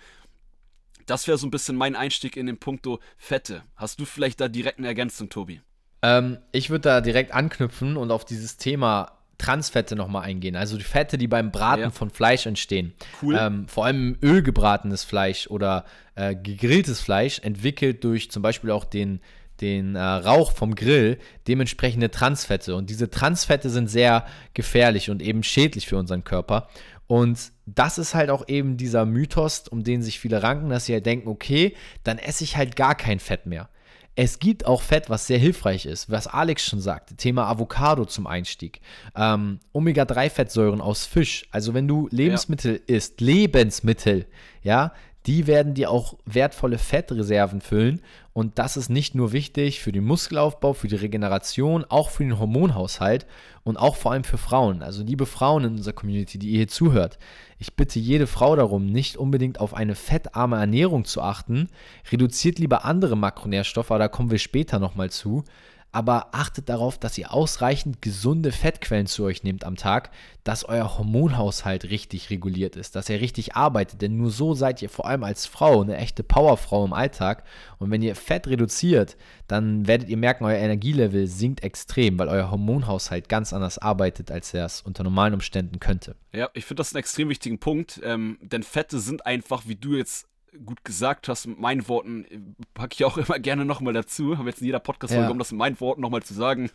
Das 1.07 1.27
wäre 1.27 1.39
so 1.39 1.47
ein 1.47 1.51
bisschen 1.51 1.77
mein 1.77 1.97
Einstieg 1.97 2.37
in 2.37 2.47
den 2.47 2.59
Punkto 2.59 3.01
Fette. 3.17 3.65
Hast 3.77 3.99
du 4.01 4.05
vielleicht 4.05 4.41
da 4.41 4.49
direkt 4.49 4.79
eine 4.79 4.87
Ergänzung, 4.87 5.29
Tobi? 5.29 5.61
Ähm, 6.03 6.39
ich 6.53 6.71
würde 6.71 6.83
da 6.83 7.01
direkt 7.01 7.33
anknüpfen 7.33 7.97
und 7.97 8.11
auf 8.11 8.25
dieses 8.25 8.57
Thema 8.57 9.13
Transfette 9.41 9.97
nochmal 9.97 10.25
eingehen. 10.25 10.55
Also 10.55 10.77
die 10.77 10.85
Fette, 10.85 11.17
die 11.19 11.27
beim 11.27 11.51
Braten 11.51 11.81
ja. 11.81 11.91
von 11.91 12.11
Fleisch 12.11 12.47
entstehen. 12.47 12.93
Cool. 13.23 13.37
Ähm, 13.39 13.69
vor 13.69 13.87
allem 13.87 14.19
Öl 14.23 14.43
gebratenes 14.43 15.03
Fleisch 15.03 15.49
oder 15.49 15.85
äh, 16.15 16.35
gegrilltes 16.37 17.01
Fleisch 17.01 17.41
entwickelt 17.41 18.05
durch 18.05 18.31
zum 18.31 18.43
Beispiel 18.43 18.71
auch 18.71 18.85
den, 18.85 19.21
den 19.61 19.97
äh, 19.97 20.01
Rauch 20.01 20.53
vom 20.53 20.75
Grill 20.75 21.19
dementsprechende 21.49 22.11
Transfette. 22.11 22.75
Und 22.77 22.91
diese 22.91 23.09
Transfette 23.09 23.71
sind 23.71 23.89
sehr 23.89 24.27
gefährlich 24.53 25.11
und 25.11 25.23
eben 25.23 25.43
schädlich 25.43 25.87
für 25.87 25.97
unseren 25.97 26.23
Körper. 26.23 26.69
Und 27.07 27.51
das 27.67 27.99
ist 27.99 28.15
halt 28.15 28.31
auch 28.31 28.47
eben 28.47 28.77
dieser 28.77 29.05
Mythos, 29.05 29.67
um 29.69 29.83
den 29.83 30.03
sich 30.03 30.21
viele 30.21 30.43
ranken, 30.43 30.69
dass 30.69 30.85
sie 30.85 30.93
halt 30.93 31.07
denken, 31.07 31.29
okay, 31.29 31.75
dann 32.05 32.19
esse 32.19 32.45
ich 32.45 32.57
halt 32.57 32.77
gar 32.77 32.95
kein 32.95 33.19
Fett 33.19 33.47
mehr. 33.47 33.69
Es 34.17 34.39
gibt 34.39 34.67
auch 34.67 34.83
Fett, 34.83 35.09
was 35.09 35.27
sehr 35.27 35.39
hilfreich 35.39 35.87
ist, 35.87 36.11
was 36.11 36.27
Alex 36.27 36.67
schon 36.67 36.81
sagte. 36.81 37.17
Thema 37.17 37.47
Avocado 37.47 38.05
zum 38.05 38.27
Einstieg. 38.27 38.81
Ähm, 39.15 39.61
Omega-3-Fettsäuren 39.73 40.81
aus 40.81 41.07
Fisch. 41.07 41.47
Also 41.51 41.75
wenn 41.75 41.89
du 41.89 42.09
Lebensmittel 42.11 42.83
ja. 42.87 42.97
isst, 42.97 43.21
Lebensmittel, 43.21 44.27
ja, 44.63 44.93
die 45.27 45.47
werden 45.47 45.75
dir 45.75 45.91
auch 45.91 46.15
wertvolle 46.25 46.79
Fettreserven 46.79 47.61
füllen. 47.61 48.01
Und 48.33 48.59
das 48.59 48.77
ist 48.77 48.89
nicht 48.89 49.15
nur 49.15 49.33
wichtig 49.33 49.81
für 49.81 49.93
den 49.93 50.05
Muskelaufbau, 50.05 50.73
für 50.73 50.89
die 50.89 50.97
Regeneration, 50.97 51.85
auch 51.89 52.11
für 52.11 52.23
den 52.23 52.39
Hormonhaushalt 52.39 53.27
und 53.63 53.77
auch 53.77 53.97
vor 53.97 54.13
allem 54.13 54.25
für 54.25 54.39
Frauen. 54.39 54.83
Also 54.83 55.03
liebe 55.03 55.27
Frauen 55.27 55.65
in 55.65 55.73
unserer 55.73 55.93
Community, 55.93 56.39
die 56.39 56.51
ihr 56.51 56.59
hier 56.59 56.69
zuhört, 56.69 57.19
ich 57.59 57.75
bitte 57.77 57.99
jede 57.99 58.27
Frau 58.27 58.57
darum, 58.57 58.87
nicht 58.87 59.19
unbedingt 59.19 59.61
auf 59.61 59.75
eine 59.75 59.95
fettarme 59.95 60.57
Ernährung 60.57 61.05
zu 61.05 61.21
achten. 61.21 61.69
Reduziert 62.11 62.59
lieber 62.59 62.85
andere 62.87 63.17
Makronährstoffe, 63.17 63.89
da 63.89 64.09
kommen 64.09 64.31
wir 64.31 64.39
später 64.39 64.79
nochmal 64.79 65.11
zu 65.11 65.45
aber 65.93 66.29
achtet 66.33 66.69
darauf, 66.69 66.99
dass 66.99 67.19
ihr 67.19 67.33
ausreichend 67.33 68.01
gesunde 68.01 68.53
Fettquellen 68.53 69.07
zu 69.07 69.25
euch 69.25 69.43
nehmt 69.43 69.65
am 69.65 69.77
Tag, 69.77 70.11
dass 70.45 70.65
euer 70.65 70.99
Hormonhaushalt 70.99 71.85
richtig 71.91 72.31
reguliert 72.31 72.77
ist, 72.77 72.97
dass 72.97 73.11
er 73.11 73.21
richtig 73.21 73.57
arbeitet, 73.57 74.01
denn 74.03 74.17
nur 74.17 74.31
so 74.31 74.55
seid 74.55 74.81
ihr 74.83 74.89
vor 74.89 75.07
allem 75.07 75.25
als 75.25 75.47
Frau 75.47 75.83
eine 75.83 75.97
echte 75.97 76.23
Powerfrau 76.23 76.85
im 76.85 76.93
Alltag 76.93 77.45
und 77.79 77.91
wenn 77.91 78.03
ihr 78.03 78.15
Fett 78.15 78.47
reduziert, 78.47 79.17
dann 79.49 79.87
werdet 79.87 80.09
ihr 80.09 80.17
merken, 80.17 80.45
euer 80.45 80.59
Energielevel 80.59 81.27
sinkt 81.27 81.63
extrem, 81.63 82.19
weil 82.19 82.29
euer 82.29 82.51
Hormonhaushalt 82.51 83.29
ganz 83.29 83.53
anders 83.53 83.79
arbeitet, 83.79 84.31
als 84.31 84.55
er 84.55 84.67
es 84.67 84.81
unter 84.83 85.03
normalen 85.03 85.35
Umständen 85.35 85.81
könnte. 85.81 86.17
Ja, 86.33 86.49
ich 86.55 86.65
finde 86.65 86.81
das 86.81 86.95
einen 86.95 87.01
extrem 87.01 87.29
wichtigen 87.29 87.59
Punkt, 87.59 88.01
ähm, 88.05 88.39
denn 88.41 88.63
Fette 88.63 89.01
sind 89.01 89.27
einfach, 89.27 89.65
wie 89.67 89.77
du 89.77 89.97
jetzt 89.97 90.30
gut 90.65 90.85
gesagt 90.85 91.29
hast 91.29 91.47
mit 91.47 91.59
meinen 91.59 91.89
Worten, 91.89 92.57
packe 92.75 92.95
ich 92.95 93.05
auch 93.05 93.17
immer 93.19 93.39
gerne 93.39 93.65
nochmal 93.65 93.93
dazu. 93.93 94.39
Habe 94.39 94.49
jetzt 94.49 94.61
in 94.61 94.67
jeder 94.67 94.81
Podcast-Folge, 94.81 95.27
ja. 95.27 95.31
um 95.31 95.39
das 95.39 95.53
mit 95.53 95.59
meinen 95.59 95.81
Worten 95.81 96.01
nochmal 96.01 96.23
zu 96.23 96.35
sagen. 96.35 96.71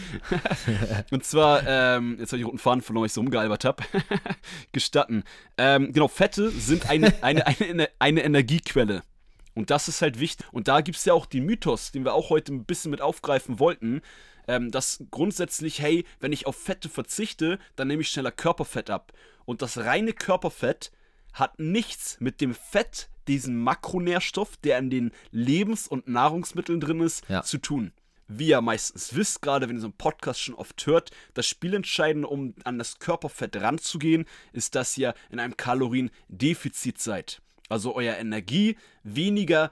und 1.10 1.24
zwar, 1.24 1.66
ähm, 1.66 2.16
jetzt 2.18 2.32
habe 2.32 2.40
ich 2.40 2.46
roten 2.46 2.58
Faden 2.58 2.82
verloren, 2.82 3.02
weil 3.02 3.06
ich 3.06 3.12
so 3.12 3.20
umgealbert 3.20 3.64
habe. 3.64 3.82
Gestatten. 4.72 5.24
Ähm, 5.58 5.92
genau, 5.92 6.08
Fette 6.08 6.50
sind 6.50 6.88
eine, 6.88 7.12
eine, 7.22 7.46
eine, 7.46 7.88
eine 7.98 8.22
Energiequelle. 8.22 9.02
Und 9.54 9.70
das 9.70 9.88
ist 9.88 10.00
halt 10.00 10.18
wichtig. 10.18 10.46
Und 10.52 10.68
da 10.68 10.80
gibt 10.80 10.96
es 10.96 11.04
ja 11.04 11.12
auch 11.12 11.26
den 11.26 11.44
Mythos, 11.44 11.92
den 11.92 12.04
wir 12.04 12.14
auch 12.14 12.30
heute 12.30 12.54
ein 12.54 12.64
bisschen 12.64 12.90
mit 12.90 13.02
aufgreifen 13.02 13.58
wollten, 13.58 14.00
ähm, 14.48 14.70
dass 14.70 15.04
grundsätzlich, 15.10 15.80
hey, 15.80 16.04
wenn 16.20 16.32
ich 16.32 16.46
auf 16.46 16.56
Fette 16.56 16.88
verzichte, 16.88 17.58
dann 17.76 17.88
nehme 17.88 18.02
ich 18.02 18.08
schneller 18.08 18.32
Körperfett 18.32 18.90
ab. 18.90 19.12
Und 19.44 19.62
das 19.62 19.78
reine 19.78 20.12
Körperfett 20.12 20.90
hat 21.32 21.58
nichts 21.58 22.16
mit 22.20 22.40
dem 22.40 22.54
Fett, 22.54 23.08
diesem 23.28 23.56
Makronährstoff, 23.62 24.56
der 24.58 24.78
in 24.78 24.90
den 24.90 25.12
Lebens- 25.30 25.88
und 25.88 26.08
Nahrungsmitteln 26.08 26.80
drin 26.80 27.00
ist, 27.00 27.28
ja. 27.28 27.42
zu 27.42 27.58
tun. 27.58 27.92
Wie 28.28 28.48
ihr 28.48 28.60
meistens 28.60 29.14
wisst, 29.14 29.42
gerade 29.42 29.68
wenn 29.68 29.76
ihr 29.76 29.80
so 29.80 29.88
einen 29.88 29.96
Podcast 29.96 30.40
schon 30.40 30.54
oft 30.54 30.86
hört, 30.86 31.10
das 31.34 31.46
Spielentscheidende, 31.46 32.28
um 32.28 32.54
an 32.64 32.78
das 32.78 32.98
Körperfett 32.98 33.56
ranzugehen, 33.56 34.26
ist, 34.52 34.74
dass 34.74 34.96
ihr 34.96 35.14
in 35.30 35.38
einem 35.38 35.56
Kaloriendefizit 35.56 36.98
seid. 36.98 37.42
Also 37.68 37.94
euer 37.94 38.16
Energie 38.16 38.76
weniger 39.02 39.70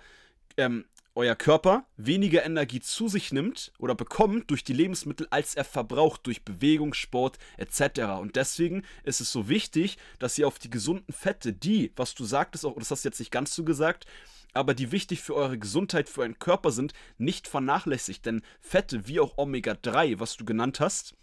ähm, 0.57 0.85
euer 1.21 1.37
Körper 1.37 1.85
weniger 1.99 2.45
Energie 2.47 2.81
zu 2.81 3.07
sich 3.09 3.31
nimmt 3.31 3.73
oder 3.79 3.95
bekommt 3.95 4.51
durch 4.51 4.65
die 4.65 4.73
Lebensmittel, 4.73 5.27
als 5.31 5.55
er 5.55 5.65
verbraucht 5.65 6.27
durch 6.27 6.47
Bewegung, 6.47 6.95
Sport 6.95 7.39
etc. 7.59 8.01
Und 8.19 8.37
deswegen 8.37 8.85
ist 9.05 9.21
es 9.21 9.31
so 9.31 9.49
wichtig, 9.49 9.99
dass 10.19 10.39
ihr 10.39 10.49
auf 10.49 10.59
die 10.59 10.71
gesunden 10.71 11.13
Fette, 11.13 11.53
die, 11.53 11.93
was 11.95 12.15
du 12.15 12.25
sagtest, 12.25 12.65
auch 12.65 12.75
das 12.79 12.91
hast 12.91 13.05
du 13.05 13.09
jetzt 13.09 13.19
nicht 13.19 13.31
ganz 13.31 13.55
so 13.55 13.65
gesagt, 13.65 14.07
aber 14.55 14.73
die 14.73 14.93
wichtig 14.93 15.21
für 15.21 15.35
eure 15.35 15.59
Gesundheit, 15.59 16.09
für 16.09 16.23
euren 16.23 16.39
Körper 16.39 16.73
sind, 16.73 16.95
nicht 17.19 17.47
vernachlässigt. 17.47 18.25
Denn 18.25 18.41
Fette 18.59 19.07
wie 19.07 19.21
auch 19.21 19.37
Omega-3, 19.37 20.21
was 20.21 20.39
du 20.39 20.47
genannt 20.47 20.81
hast, 20.81 21.15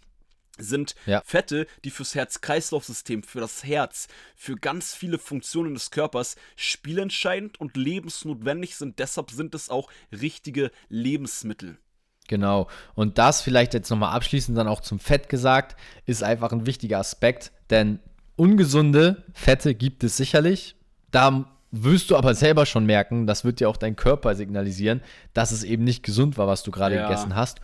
sind 0.58 0.94
ja. 1.06 1.22
Fette, 1.24 1.66
die 1.84 1.90
fürs 1.90 2.14
Herz-Kreislauf-System, 2.14 3.22
für 3.22 3.40
das 3.40 3.64
Herz, 3.64 4.08
für 4.36 4.56
ganz 4.56 4.94
viele 4.94 5.18
Funktionen 5.18 5.74
des 5.74 5.90
Körpers 5.90 6.36
spielentscheidend 6.56 7.60
und 7.60 7.76
lebensnotwendig 7.76 8.76
sind. 8.76 8.98
Deshalb 8.98 9.30
sind 9.30 9.54
es 9.54 9.70
auch 9.70 9.90
richtige 10.12 10.70
Lebensmittel. 10.88 11.78
Genau. 12.28 12.68
Und 12.94 13.18
das 13.18 13.40
vielleicht 13.40 13.74
jetzt 13.74 13.90
nochmal 13.90 14.14
abschließend 14.14 14.56
dann 14.56 14.68
auch 14.68 14.80
zum 14.80 14.98
Fett 14.98 15.28
gesagt, 15.28 15.76
ist 16.06 16.22
einfach 16.22 16.52
ein 16.52 16.66
wichtiger 16.66 16.98
Aspekt, 16.98 17.52
denn 17.70 18.00
ungesunde 18.36 19.24
Fette 19.32 19.74
gibt 19.74 20.04
es 20.04 20.16
sicherlich. 20.16 20.76
Da 21.10 21.50
wirst 21.70 22.10
du 22.10 22.16
aber 22.16 22.34
selber 22.34 22.66
schon 22.66 22.86
merken, 22.86 23.26
das 23.26 23.44
wird 23.44 23.60
dir 23.60 23.68
auch 23.68 23.76
dein 23.76 23.96
Körper 23.96 24.34
signalisieren, 24.34 25.02
dass 25.34 25.50
es 25.50 25.64
eben 25.64 25.84
nicht 25.84 26.02
gesund 26.02 26.38
war, 26.38 26.46
was 26.46 26.62
du 26.62 26.70
gerade 26.70 26.96
ja. 26.96 27.08
gegessen 27.08 27.34
hast. 27.34 27.60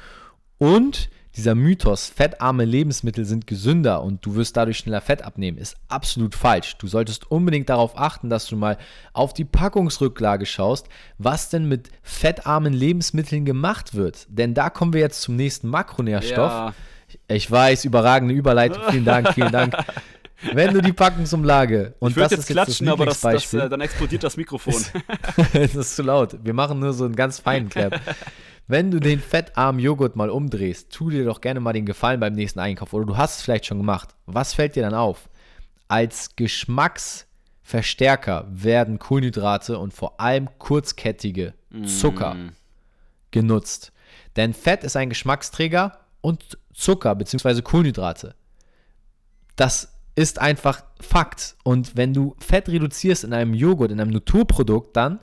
Und 0.59 1.11
dieser 1.37 1.55
Mythos, 1.55 2.09
fettarme 2.09 2.65
Lebensmittel 2.65 3.25
sind 3.25 3.47
gesünder 3.47 4.03
und 4.03 4.25
du 4.25 4.37
wirst 4.37 4.57
dadurch 4.57 4.79
schneller 4.79 5.01
Fett 5.01 5.23
abnehmen, 5.23 5.59
ist 5.59 5.77
absolut 5.89 6.35
falsch. 6.35 6.77
Du 6.79 6.87
solltest 6.87 7.31
unbedingt 7.31 7.69
darauf 7.69 7.99
achten, 7.99 8.31
dass 8.31 8.47
du 8.47 8.57
mal 8.57 8.79
auf 9.13 9.35
die 9.35 9.45
Packungsrücklage 9.45 10.47
schaust, 10.47 10.89
was 11.19 11.51
denn 11.51 11.69
mit 11.69 11.91
fettarmen 12.03 12.73
Lebensmitteln 12.73 13.45
gemacht 13.45 13.95
wird. 13.95 14.27
Denn 14.29 14.55
da 14.55 14.71
kommen 14.71 14.93
wir 14.93 15.01
jetzt 15.01 15.23
zum 15.23 15.37
nächsten 15.37 15.69
Makronährstoff. 15.69 16.53
Ja. 16.53 16.75
Ich 17.29 17.51
weiß, 17.51 17.85
überragende 17.85 18.35
Überleitung. 18.35 18.83
Vielen 18.91 19.05
Dank, 19.05 19.35
vielen 19.35 19.53
Dank. 19.53 19.77
Wenn 20.53 20.75
du 20.75 20.83
die 20.83 20.93
Packungsumlage 20.93 21.95
und 22.01 22.11
ich 22.11 22.17
das 22.17 22.31
jetzt 22.33 22.41
ist 22.41 22.47
klatschen, 22.49 22.87
jetzt 22.87 23.01
das 23.01 23.25
aber 23.25 23.33
das, 23.33 23.51
das, 23.51 23.55
äh, 23.55 23.69
dann 23.69 23.81
explodiert 23.81 24.23
das 24.23 24.37
Mikrofon. 24.37 24.75
das 25.53 25.75
ist 25.75 25.97
zu 25.97 26.03
laut. 26.03 26.37
Wir 26.43 26.53
machen 26.53 26.81
nur 26.81 26.93
so 26.93 27.05
einen 27.05 27.17
ganz 27.17 27.39
feinen 27.39 27.69
Clap. 27.69 28.01
Wenn 28.67 28.91
du 28.91 28.99
den 28.99 29.21
fettarmen 29.21 29.79
Joghurt 29.81 30.17
mal 30.17 30.31
umdrehst, 30.31 30.91
tu 30.91 31.11
dir 31.11 31.25
doch 31.25 31.43
gerne 31.43 31.61
mal 31.61 31.75
den 31.75 31.85
Gefallen 31.85 32.21
beim 32.21 32.33
nächsten 32.33 32.61
Einkauf 32.61 32.95
oder 32.95 33.05
du 33.05 33.15
hast 33.17 33.37
es 33.37 33.43
vielleicht 33.43 33.67
schon 33.67 33.79
gemacht. 33.79 34.15
Was 34.27 34.55
fällt 34.55 34.77
dir 34.77 34.83
dann 34.83 34.95
auf? 34.95 35.29
Als 35.87 36.35
Geschmacksverstärker 36.37 38.47
werden 38.49 38.99
Kohlenhydrate 38.99 39.79
und 39.79 39.93
vor 39.93 40.19
allem 40.19 40.49
kurzkettige 40.59 41.53
Zucker 41.85 42.35
mm. 42.35 42.53
genutzt. 43.33 43.93
Denn 44.37 44.55
Fett 44.55 44.83
ist 44.83 44.97
ein 44.97 45.11
Geschmacksträger 45.11 45.99
und 46.23 46.57
Zucker 46.73 47.15
bzw. 47.15 47.61
Kohlenhydrate. 47.61 48.35
Das 49.57 49.95
ist 50.17 50.41
einfach 50.41 50.85
Fakt. 51.01 51.57
Und 51.65 51.97
wenn 51.97 52.15
du 52.15 52.37
Fett 52.39 52.69
reduzierst 52.69 53.25
in 53.25 53.35
einem 53.35 53.53
Joghurt, 53.53 53.91
in 53.91 54.01
einem 54.01 54.13
Naturprodukt, 54.13 54.97
dann 54.97 55.19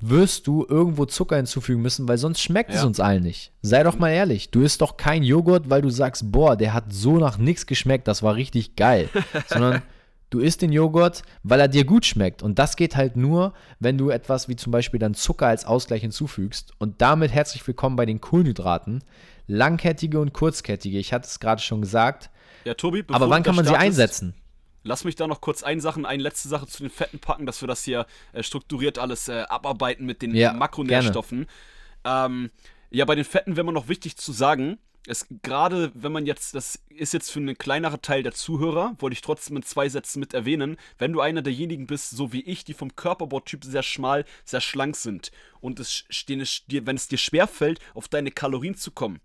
wirst 0.00 0.46
du 0.46 0.66
irgendwo 0.68 1.04
Zucker 1.04 1.36
hinzufügen 1.36 1.82
müssen, 1.82 2.08
weil 2.08 2.18
sonst 2.18 2.40
schmeckt 2.40 2.70
ja. 2.70 2.76
es 2.76 2.84
uns 2.84 3.00
allen 3.00 3.22
nicht. 3.22 3.52
Sei 3.62 3.82
doch 3.82 3.98
mal 3.98 4.10
ehrlich, 4.10 4.50
du 4.50 4.62
isst 4.62 4.80
doch 4.80 4.96
kein 4.96 5.22
Joghurt, 5.22 5.68
weil 5.68 5.82
du 5.82 5.90
sagst, 5.90 6.32
boah, 6.32 6.56
der 6.56 6.72
hat 6.72 6.92
so 6.92 7.18
nach 7.18 7.38
nichts 7.38 7.66
geschmeckt, 7.66 8.08
das 8.08 8.22
war 8.22 8.34
richtig 8.34 8.76
geil. 8.76 9.08
Sondern 9.48 9.82
du 10.30 10.40
isst 10.40 10.62
den 10.62 10.72
Joghurt, 10.72 11.22
weil 11.42 11.60
er 11.60 11.68
dir 11.68 11.84
gut 11.84 12.06
schmeckt. 12.06 12.42
Und 12.42 12.58
das 12.58 12.76
geht 12.76 12.96
halt 12.96 13.16
nur, 13.16 13.52
wenn 13.78 13.98
du 13.98 14.08
etwas 14.08 14.48
wie 14.48 14.56
zum 14.56 14.72
Beispiel 14.72 14.98
dann 14.98 15.14
Zucker 15.14 15.48
als 15.48 15.66
Ausgleich 15.66 16.00
hinzufügst. 16.00 16.72
Und 16.78 17.02
damit 17.02 17.32
herzlich 17.32 17.66
willkommen 17.66 17.96
bei 17.96 18.06
den 18.06 18.20
Kohlenhydraten. 18.20 19.04
Langkettige 19.46 20.20
und 20.20 20.32
kurzkettige, 20.32 20.98
ich 20.98 21.12
hatte 21.12 21.26
es 21.26 21.40
gerade 21.40 21.60
schon 21.60 21.82
gesagt. 21.82 22.30
Ja, 22.64 22.74
Tobi, 22.74 23.04
aber 23.08 23.28
wann 23.28 23.42
kann 23.42 23.56
man 23.56 23.66
sie 23.66 23.76
einsetzen? 23.76 24.34
Lass 24.82 25.04
mich 25.04 25.16
da 25.16 25.26
noch 25.26 25.40
kurz 25.40 25.62
eine 25.62 25.80
Sache, 25.80 26.04
eine 26.06 26.22
letzte 26.22 26.48
Sache 26.48 26.66
zu 26.66 26.82
den 26.82 26.90
Fetten 26.90 27.18
packen, 27.18 27.46
dass 27.46 27.60
wir 27.60 27.68
das 27.68 27.84
hier 27.84 28.06
äh, 28.32 28.42
strukturiert 28.42 28.98
alles 28.98 29.28
äh, 29.28 29.44
abarbeiten 29.48 30.06
mit 30.06 30.22
den 30.22 30.34
ja, 30.34 30.52
Makronährstoffen. 30.52 31.46
Ähm, 32.04 32.50
ja, 32.90 33.04
bei 33.04 33.14
den 33.14 33.24
Fetten 33.24 33.56
wäre 33.56 33.64
mir 33.64 33.72
noch 33.72 33.88
wichtig 33.88 34.16
zu 34.16 34.32
sagen, 34.32 34.78
es 35.06 35.26
gerade 35.42 35.92
wenn 35.94 36.12
man 36.12 36.26
jetzt, 36.26 36.54
das 36.54 36.78
ist 36.88 37.12
jetzt 37.12 37.30
für 37.30 37.40
einen 37.40 37.56
kleineren 37.56 38.02
Teil 38.02 38.22
der 38.22 38.32
Zuhörer, 38.32 38.94
wollte 38.98 39.14
ich 39.14 39.22
trotzdem 39.22 39.56
in 39.56 39.62
zwei 39.62 39.88
Sätzen 39.88 40.20
mit 40.20 40.34
erwähnen, 40.34 40.76
wenn 40.98 41.12
du 41.12 41.20
einer 41.20 41.42
derjenigen 41.42 41.86
bist, 41.86 42.10
so 42.10 42.32
wie 42.32 42.42
ich, 42.42 42.64
die 42.64 42.74
vom 42.74 42.94
Körperbautyp 42.96 43.64
sehr 43.64 43.82
schmal, 43.82 44.24
sehr 44.44 44.60
schlank 44.60 44.96
sind 44.96 45.30
und 45.60 45.80
es, 45.80 46.04
wenn 46.26 46.96
es 46.96 47.08
dir 47.08 47.18
schwerfällt, 47.18 47.80
auf 47.94 48.08
deine 48.08 48.30
Kalorien 48.30 48.74
zu 48.74 48.90
kommen, 48.90 49.20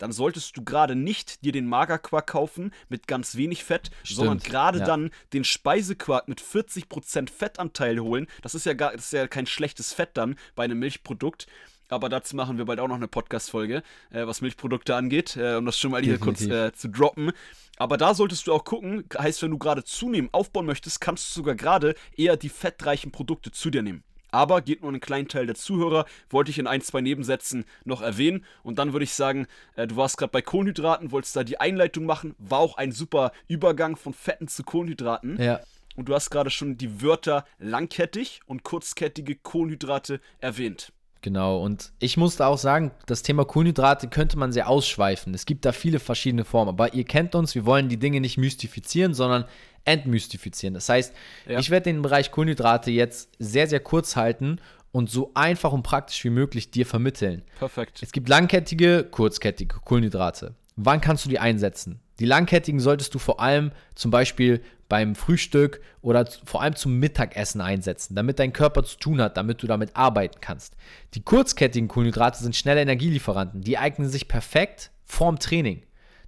dann 0.00 0.12
solltest 0.12 0.56
du 0.56 0.64
gerade 0.64 0.96
nicht 0.96 1.44
dir 1.44 1.52
den 1.52 1.66
Magerquark 1.66 2.26
kaufen 2.26 2.72
mit 2.88 3.06
ganz 3.06 3.36
wenig 3.36 3.64
Fett, 3.64 3.90
Stimmt, 4.02 4.16
sondern 4.16 4.38
gerade 4.38 4.78
ja. 4.80 4.84
dann 4.84 5.10
den 5.32 5.44
Speisequark 5.44 6.26
mit 6.26 6.40
40% 6.40 7.30
Fettanteil 7.30 8.00
holen. 8.00 8.26
Das 8.42 8.54
ist 8.54 8.66
ja 8.66 8.72
gar, 8.72 8.92
das 8.92 9.06
ist 9.06 9.12
ja 9.12 9.28
kein 9.28 9.46
schlechtes 9.46 9.92
Fett 9.92 10.10
dann 10.14 10.36
bei 10.54 10.64
einem 10.64 10.78
Milchprodukt. 10.78 11.46
Aber 11.88 12.08
dazu 12.08 12.36
machen 12.36 12.56
wir 12.56 12.64
bald 12.64 12.80
auch 12.80 12.88
noch 12.88 12.96
eine 12.96 13.08
Podcast-Folge, 13.08 13.82
äh, 14.10 14.26
was 14.26 14.40
Milchprodukte 14.40 14.94
angeht, 14.94 15.36
äh, 15.36 15.56
um 15.56 15.66
das 15.66 15.78
schon 15.78 15.90
mal 15.90 16.02
hier 16.02 16.18
Definitiv. 16.18 16.48
kurz 16.48 16.58
äh, 16.58 16.72
zu 16.72 16.88
droppen. 16.88 17.32
Aber 17.76 17.96
da 17.96 18.14
solltest 18.14 18.46
du 18.46 18.52
auch 18.52 18.64
gucken, 18.64 19.04
heißt, 19.18 19.42
wenn 19.42 19.50
du 19.50 19.58
gerade 19.58 19.84
zunehmen, 19.84 20.30
aufbauen 20.32 20.66
möchtest, 20.66 21.00
kannst 21.00 21.28
du 21.30 21.40
sogar 21.40 21.56
gerade 21.56 21.94
eher 22.16 22.36
die 22.36 22.48
fettreichen 22.48 23.10
Produkte 23.10 23.50
zu 23.50 23.70
dir 23.70 23.82
nehmen. 23.82 24.04
Aber 24.30 24.60
geht 24.60 24.82
nur 24.82 24.90
einen 24.90 25.00
kleinen 25.00 25.28
Teil 25.28 25.46
der 25.46 25.54
Zuhörer, 25.54 26.06
wollte 26.28 26.50
ich 26.50 26.58
in 26.58 26.66
ein, 26.66 26.80
zwei 26.80 27.00
Nebensätzen 27.00 27.64
noch 27.84 28.02
erwähnen. 28.02 28.44
Und 28.62 28.78
dann 28.78 28.92
würde 28.92 29.04
ich 29.04 29.14
sagen, 29.14 29.46
äh, 29.76 29.86
du 29.86 29.96
warst 29.96 30.18
gerade 30.18 30.32
bei 30.32 30.42
Kohlenhydraten, 30.42 31.10
wolltest 31.10 31.36
da 31.36 31.44
die 31.44 31.60
Einleitung 31.60 32.04
machen, 32.04 32.34
war 32.38 32.60
auch 32.60 32.76
ein 32.76 32.92
super 32.92 33.32
Übergang 33.48 33.96
von 33.96 34.12
Fetten 34.12 34.48
zu 34.48 34.62
Kohlenhydraten. 34.62 35.40
Ja. 35.40 35.60
Und 35.96 36.08
du 36.08 36.14
hast 36.14 36.30
gerade 36.30 36.50
schon 36.50 36.76
die 36.76 37.02
Wörter 37.02 37.44
langkettig 37.58 38.40
und 38.46 38.62
kurzkettige 38.62 39.34
Kohlenhydrate 39.36 40.20
erwähnt. 40.38 40.92
Genau, 41.22 41.60
und 41.62 41.92
ich 41.98 42.16
musste 42.16 42.46
auch 42.46 42.56
sagen, 42.56 42.92
das 43.04 43.22
Thema 43.22 43.44
Kohlenhydrate 43.44 44.08
könnte 44.08 44.38
man 44.38 44.52
sehr 44.52 44.70
ausschweifen. 44.70 45.34
Es 45.34 45.44
gibt 45.44 45.66
da 45.66 45.72
viele 45.72 45.98
verschiedene 45.98 46.44
Formen, 46.46 46.70
aber 46.70 46.94
ihr 46.94 47.04
kennt 47.04 47.34
uns, 47.34 47.54
wir 47.54 47.66
wollen 47.66 47.90
die 47.90 47.98
Dinge 47.98 48.22
nicht 48.22 48.38
mystifizieren, 48.38 49.12
sondern 49.12 49.44
entmystifizieren. 49.84 50.74
Das 50.74 50.88
heißt, 50.88 51.14
ja. 51.46 51.58
ich 51.58 51.70
werde 51.70 51.84
den 51.84 52.02
Bereich 52.02 52.30
Kohlenhydrate 52.30 52.90
jetzt 52.90 53.30
sehr, 53.38 53.66
sehr 53.66 53.80
kurz 53.80 54.16
halten 54.16 54.60
und 54.92 55.10
so 55.10 55.30
einfach 55.34 55.72
und 55.72 55.82
praktisch 55.82 56.24
wie 56.24 56.30
möglich 56.30 56.70
dir 56.70 56.86
vermitteln. 56.86 57.42
Perfekt. 57.58 58.02
Es 58.02 58.12
gibt 58.12 58.28
langkettige, 58.28 59.04
kurzkettige 59.04 59.76
Kohlenhydrate. 59.84 60.54
Wann 60.76 61.00
kannst 61.00 61.24
du 61.24 61.28
die 61.28 61.38
einsetzen? 61.38 62.00
Die 62.18 62.26
langkettigen 62.26 62.80
solltest 62.80 63.14
du 63.14 63.18
vor 63.18 63.40
allem 63.40 63.72
zum 63.94 64.10
Beispiel 64.10 64.62
beim 64.88 65.14
Frühstück 65.14 65.80
oder 66.02 66.26
vor 66.44 66.62
allem 66.62 66.74
zum 66.74 66.98
Mittagessen 66.98 67.60
einsetzen, 67.60 68.14
damit 68.14 68.38
dein 68.38 68.52
Körper 68.52 68.82
zu 68.82 68.98
tun 68.98 69.20
hat, 69.22 69.36
damit 69.36 69.62
du 69.62 69.66
damit 69.66 69.96
arbeiten 69.96 70.38
kannst. 70.40 70.76
Die 71.14 71.22
kurzkettigen 71.22 71.88
Kohlenhydrate 71.88 72.42
sind 72.42 72.56
schnelle 72.56 72.82
Energielieferanten. 72.82 73.62
Die 73.62 73.78
eignen 73.78 74.08
sich 74.08 74.28
perfekt 74.28 74.90
vorm 75.04 75.38
Training. 75.38 75.82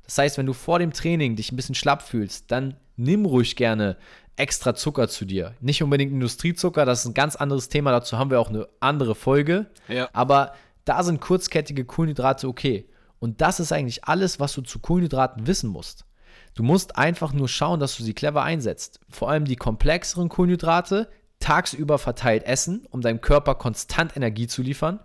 Das 0.05 0.17
heißt, 0.19 0.39
wenn 0.39 0.47
du 0.47 0.53
vor 0.53 0.79
dem 0.79 0.93
Training 0.93 1.37
dich 1.37 1.53
ein 1.53 1.57
bisschen 1.57 1.75
schlapp 1.75 2.03
fühlst, 2.03 2.51
dann 2.51 2.77
nimm 2.97 3.25
ruhig 3.27 3.57
gerne 3.57 3.97
extra 4.37 4.75
Zucker 4.75 5.09
zu 5.09 5.25
dir. 5.25 5.55
Nicht 5.61 5.83
unbedingt 5.83 6.13
Industriezucker, 6.13 6.85
das 6.85 7.01
ist 7.01 7.07
ein 7.07 7.15
ganz 7.15 7.37
anderes 7.37 7.69
Thema, 7.69 7.91
dazu 7.91 8.19
haben 8.19 8.31
wir 8.31 8.41
auch 8.41 8.49
eine 8.49 8.69
andere 8.81 9.15
Folge. 9.15 9.67
Ja. 9.89 10.09
Aber 10.13 10.55
da 10.85 11.03
sind 11.03 11.21
kurzkettige 11.21 11.85
Kohlenhydrate 11.85 12.49
okay. 12.49 12.89
Und 13.19 13.41
das 13.41 13.61
ist 13.61 13.73
eigentlich 13.73 14.05
alles, 14.05 14.41
was 14.41 14.53
du 14.53 14.63
zu 14.63 14.79
Kohlenhydraten 14.79 15.47
wissen 15.47 15.71
musst. 15.71 16.07
Du 16.55 16.63
musst 16.63 16.97
einfach 16.97 17.33
nur 17.33 17.49
schauen, 17.49 17.81
dass 17.81 17.97
du 17.97 18.03
sie 18.03 18.15
clever 18.15 18.43
einsetzt. 18.43 19.01
Vor 19.09 19.31
allem 19.31 19.45
die 19.45 19.57
komplexeren 19.57 20.29
Kohlenhydrate, 20.29 21.09
tagsüber 21.39 21.99
verteilt 21.99 22.45
essen, 22.45 22.87
um 22.91 23.01
deinem 23.01 23.21
Körper 23.21 23.55
konstant 23.55 24.17
Energie 24.17 24.47
zu 24.47 24.63
liefern. 24.63 25.01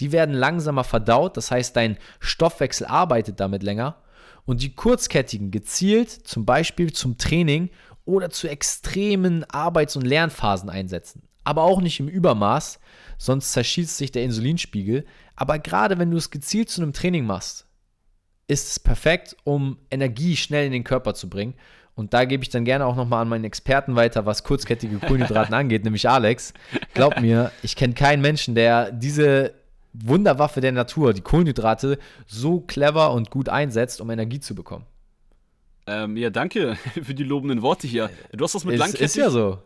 Die 0.00 0.12
werden 0.12 0.34
langsamer 0.34 0.84
verdaut, 0.84 1.36
das 1.36 1.50
heißt, 1.50 1.76
dein 1.76 1.98
Stoffwechsel 2.20 2.86
arbeitet 2.86 3.40
damit 3.40 3.62
länger. 3.62 3.96
Und 4.48 4.62
die 4.62 4.74
kurzkettigen 4.74 5.50
gezielt 5.50 6.08
zum 6.08 6.46
Beispiel 6.46 6.90
zum 6.90 7.18
Training 7.18 7.68
oder 8.06 8.30
zu 8.30 8.48
extremen 8.48 9.44
Arbeits- 9.44 9.94
und 9.94 10.06
Lernphasen 10.06 10.70
einsetzen. 10.70 11.20
Aber 11.44 11.64
auch 11.64 11.82
nicht 11.82 12.00
im 12.00 12.08
Übermaß, 12.08 12.80
sonst 13.18 13.52
zerschießt 13.52 13.98
sich 13.98 14.10
der 14.10 14.22
Insulinspiegel. 14.22 15.04
Aber 15.36 15.58
gerade 15.58 15.98
wenn 15.98 16.10
du 16.10 16.16
es 16.16 16.30
gezielt 16.30 16.70
zu 16.70 16.80
einem 16.80 16.94
Training 16.94 17.26
machst, 17.26 17.66
ist 18.46 18.70
es 18.70 18.80
perfekt, 18.80 19.36
um 19.44 19.76
Energie 19.90 20.34
schnell 20.34 20.64
in 20.64 20.72
den 20.72 20.84
Körper 20.84 21.12
zu 21.12 21.28
bringen. 21.28 21.52
Und 21.94 22.14
da 22.14 22.24
gebe 22.24 22.42
ich 22.42 22.48
dann 22.48 22.64
gerne 22.64 22.86
auch 22.86 22.96
nochmal 22.96 23.20
an 23.20 23.28
meinen 23.28 23.44
Experten 23.44 23.96
weiter, 23.96 24.24
was 24.24 24.44
kurzkettige 24.44 24.96
Kohlenhydraten 24.96 25.52
angeht, 25.52 25.84
nämlich 25.84 26.08
Alex. 26.08 26.54
Glaub 26.94 27.20
mir, 27.20 27.52
ich 27.62 27.76
kenne 27.76 27.92
keinen 27.92 28.22
Menschen, 28.22 28.54
der 28.54 28.92
diese 28.92 29.57
Wunderwaffe 30.04 30.60
der 30.60 30.72
Natur, 30.72 31.12
die 31.12 31.20
Kohlenhydrate, 31.20 31.98
so 32.26 32.60
clever 32.60 33.12
und 33.12 33.30
gut 33.30 33.48
einsetzt, 33.48 34.00
um 34.00 34.10
Energie 34.10 34.40
zu 34.40 34.54
bekommen. 34.54 34.84
Ähm, 35.88 36.18
ja, 36.18 36.28
danke 36.28 36.76
für 37.02 37.14
die 37.14 37.24
lobenden 37.24 37.62
Worte 37.62 37.86
hier. 37.86 38.10
Du 38.32 38.44
hast 38.44 38.54
das 38.54 38.64
mit 38.64 38.76
Langkettig. 38.76 39.06
Ist 39.06 39.16
ja 39.16 39.30
so. 39.30 39.58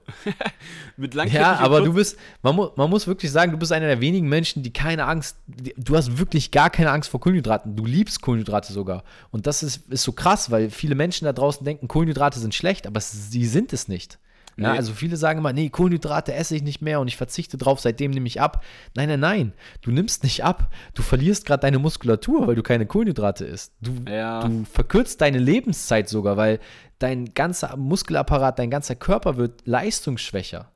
mit 0.97 1.15
Langkettig. 1.15 1.41
Ja, 1.41 1.57
aber 1.57 1.81
du 1.81 1.95
bist, 1.95 2.17
man, 2.43 2.55
mu 2.55 2.69
man 2.77 2.89
muss 2.89 3.07
wirklich 3.09 3.33
sagen, 3.33 3.51
du 3.51 3.59
bist 3.59 3.73
einer 3.73 3.89
der 3.89 4.01
wenigen 4.01 4.29
Menschen, 4.29 4.63
die 4.63 4.73
keine 4.73 5.07
Angst, 5.07 5.37
die, 5.47 5.75
du 5.77 5.97
hast 5.97 6.19
wirklich 6.19 6.53
gar 6.53 6.71
keine 6.71 6.93
Angst 6.93 7.11
vor 7.11 7.21
Kohlenhydraten. 7.21 7.75
Du 7.75 7.85
liebst 7.85 8.23
Kohlenhydrate 8.23 8.73
sogar. 8.73 9.03
Und 9.33 9.49
das 9.49 9.65
ist, 9.65 9.91
ist 9.91 10.05
so 10.05 10.13
krass, 10.13 10.51
weil 10.51 10.71
viele 10.71 10.95
Menschen 10.95 11.25
da 11.25 11.33
draußen 11.33 11.65
denken, 11.65 11.89
Kohlenhydrate 11.89 12.39
sind 12.39 12.55
schlecht, 12.55 12.87
aber 12.87 13.01
sie 13.01 13.47
sind 13.47 13.73
es 13.73 13.89
nicht. 13.89 14.19
Ja, 14.57 14.73
nee. 14.73 14.79
Also 14.79 14.93
viele 14.93 15.17
sagen 15.17 15.39
immer, 15.39 15.53
nee, 15.53 15.71
Kohlenhydrate 15.71 16.35
esse 16.35 16.55
ich 16.57 16.63
nicht 16.63 16.83
mehr 16.83 17.01
und 17.01 17.09
ich 17.09 17.17
verzichte 17.17 17.57
drauf, 17.57 17.81
seitdem 17.81 18.11
nehme 18.11 18.27
ich 18.27 18.41
ab. 18.41 18.65
Nein, 18.95 19.09
nein, 19.09 19.21
nein, 19.21 19.53
du 19.81 19.91
nimmst 19.91 20.25
nicht 20.25 20.45
ab. 20.45 20.73
Du 20.95 21.03
verlierst 21.03 21.47
gerade 21.47 21.63
deine 21.63 21.79
Muskulatur, 21.79 22.47
weil 22.47 22.55
du 22.55 22.63
keine 22.63 22.87
Kohlenhydrate 22.87 23.45
isst. 23.45 23.73
Du, 23.81 23.93
ja. 24.11 24.47
du 24.47 24.65
verkürzt 24.65 25.21
deine 25.21 25.39
Lebenszeit 25.39 26.09
sogar, 26.09 26.37
weil 26.37 26.61
dein 26.99 27.35
ganzer 27.35 27.77
Muskelapparat, 27.77 28.59
dein 28.59 28.71
ganzer 28.71 28.95
Körper 28.95 29.37
wird 29.37 29.63
leistungsschwächer. 29.67 30.71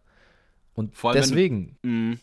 Und 0.75 0.93
deswegen. 1.15 1.79
Du, 1.83 1.89
mm. 1.89 2.21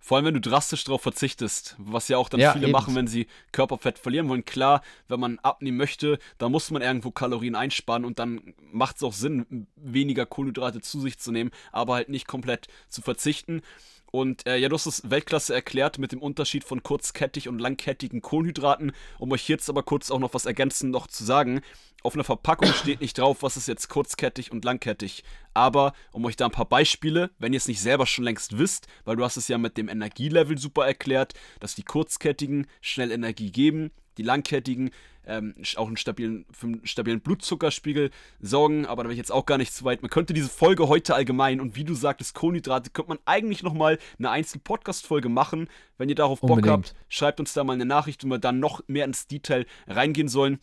Vor 0.00 0.16
allem, 0.16 0.26
wenn 0.26 0.34
du 0.34 0.40
drastisch 0.40 0.84
darauf 0.84 1.02
verzichtest, 1.02 1.74
was 1.78 2.08
ja 2.08 2.18
auch 2.18 2.28
dann 2.28 2.40
ja, 2.40 2.52
viele 2.52 2.66
eben. 2.66 2.72
machen, 2.72 2.94
wenn 2.94 3.06
sie 3.06 3.26
Körperfett 3.52 3.98
verlieren 3.98 4.28
wollen. 4.28 4.44
Klar, 4.44 4.82
wenn 5.08 5.20
man 5.20 5.38
abnehmen 5.40 5.76
möchte, 5.76 6.18
da 6.38 6.48
muss 6.48 6.70
man 6.70 6.82
irgendwo 6.82 7.10
Kalorien 7.10 7.54
einsparen 7.54 8.04
und 8.04 8.18
dann 8.18 8.54
macht 8.72 8.96
es 8.96 9.02
auch 9.02 9.12
Sinn, 9.12 9.66
weniger 9.76 10.24
Kohlenhydrate 10.24 10.80
zu 10.80 11.00
sich 11.00 11.18
zu 11.18 11.32
nehmen, 11.32 11.50
aber 11.72 11.94
halt 11.94 12.08
nicht 12.08 12.26
komplett 12.28 12.68
zu 12.88 13.02
verzichten. 13.02 13.62
Und 14.10 14.46
äh, 14.46 14.56
ja, 14.56 14.68
du 14.68 14.74
hast 14.74 14.86
es 14.86 15.10
Weltklasse 15.10 15.54
erklärt 15.54 15.98
mit 15.98 16.12
dem 16.12 16.22
Unterschied 16.22 16.64
von 16.64 16.82
kurzkettig 16.82 17.48
und 17.48 17.58
langkettigen 17.58 18.22
Kohlenhydraten. 18.22 18.92
Um 19.18 19.32
euch 19.32 19.48
jetzt 19.48 19.68
aber 19.68 19.82
kurz 19.82 20.10
auch 20.10 20.18
noch 20.18 20.34
was 20.34 20.46
ergänzend 20.46 20.92
noch 20.92 21.06
zu 21.06 21.24
sagen. 21.24 21.60
Auf 22.02 22.14
einer 22.14 22.24
Verpackung 22.24 22.72
steht 22.72 23.00
nicht 23.00 23.18
drauf, 23.18 23.42
was 23.42 23.56
ist 23.56 23.68
jetzt 23.68 23.88
kurzkettig 23.88 24.52
und 24.52 24.64
langkettig. 24.64 25.24
Aber 25.52 25.92
um 26.12 26.24
euch 26.24 26.36
da 26.36 26.46
ein 26.46 26.52
paar 26.52 26.68
Beispiele, 26.68 27.30
wenn 27.38 27.52
ihr 27.52 27.58
es 27.58 27.68
nicht 27.68 27.80
selber 27.80 28.06
schon 28.06 28.24
längst 28.24 28.56
wisst, 28.56 28.86
weil 29.04 29.16
du 29.16 29.24
hast 29.24 29.36
es 29.36 29.48
ja 29.48 29.58
mit 29.58 29.76
dem 29.76 29.88
Energielevel 29.88 30.58
super 30.58 30.86
erklärt, 30.86 31.34
dass 31.60 31.74
die 31.74 31.82
kurzkettigen 31.82 32.66
schnell 32.80 33.10
Energie 33.10 33.50
geben, 33.50 33.90
die 34.18 34.22
langkettigen 34.22 34.90
ähm, 35.28 35.54
auch 35.76 35.86
einen 35.86 35.96
stabilen, 35.96 36.46
für 36.50 36.66
einen 36.66 36.86
stabilen 36.86 37.20
Blutzuckerspiegel 37.20 38.10
sorgen, 38.40 38.86
aber 38.86 39.02
da 39.02 39.08
bin 39.08 39.12
ich 39.12 39.18
jetzt 39.18 39.30
auch 39.30 39.46
gar 39.46 39.58
nicht 39.58 39.74
zu 39.74 39.84
weit. 39.84 40.02
Man 40.02 40.10
könnte 40.10 40.32
diese 40.32 40.48
Folge 40.48 40.88
heute 40.88 41.14
allgemein 41.14 41.60
und 41.60 41.76
wie 41.76 41.84
du 41.84 41.94
sagtest, 41.94 42.34
Kohlenhydrate, 42.34 42.90
könnte 42.90 43.10
man 43.10 43.18
eigentlich 43.26 43.62
nochmal 43.62 43.98
eine 44.18 44.30
einzelne 44.30 44.62
Podcast-Folge 44.64 45.28
machen. 45.28 45.68
Wenn 45.98 46.08
ihr 46.08 46.14
darauf 46.14 46.40
Bock 46.40 46.50
Unbedingt. 46.50 46.72
habt, 46.72 46.94
schreibt 47.08 47.40
uns 47.40 47.52
da 47.52 47.62
mal 47.62 47.74
eine 47.74 47.84
Nachricht, 47.84 48.24
wo 48.24 48.28
wir 48.28 48.38
dann 48.38 48.58
noch 48.58 48.80
mehr 48.88 49.04
ins 49.04 49.26
Detail 49.26 49.66
reingehen 49.86 50.28
sollen. 50.28 50.58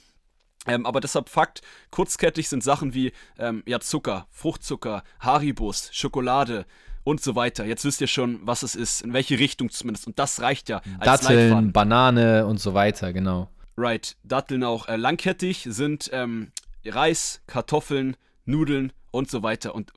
Ähm, 0.67 0.87
aber 0.87 0.99
deshalb 0.99 1.29
Fakt, 1.29 1.61
kurzkettig 1.91 2.49
sind 2.49 2.63
Sachen 2.63 2.95
wie 2.95 3.11
ähm, 3.37 3.61
ja, 3.67 3.79
Zucker, 3.79 4.25
Fruchtzucker, 4.31 5.03
Haribus, 5.19 5.89
Schokolade 5.93 6.65
und 7.05 7.21
so 7.21 7.35
weiter. 7.35 7.65
Jetzt 7.65 7.85
wisst 7.85 8.01
ihr 8.01 8.07
schon, 8.07 8.39
was 8.43 8.63
es 8.63 8.75
ist, 8.75 9.01
in 9.01 9.13
welche 9.13 9.39
Richtung 9.39 9.69
zumindest. 9.69 10.07
Und 10.07 10.19
das 10.19 10.41
reicht 10.41 10.67
ja 10.67 10.81
als 10.99 11.21
Datteln, 11.21 11.39
Leitfaden. 11.39 11.71
Banane 11.71 12.45
und 12.45 12.59
so 12.59 12.73
weiter, 12.73 13.13
genau. 13.13 13.47
Right, 13.77 14.17
Datteln 14.23 14.63
auch 14.63 14.87
äh, 14.87 14.97
langkettig 14.97 15.67
sind 15.69 16.09
ähm, 16.11 16.51
Reis, 16.83 17.41
Kartoffeln, 17.47 18.17
Nudeln 18.45 18.91
und 19.11 19.29
so 19.29 19.43
weiter. 19.43 19.75
Und 19.75 19.93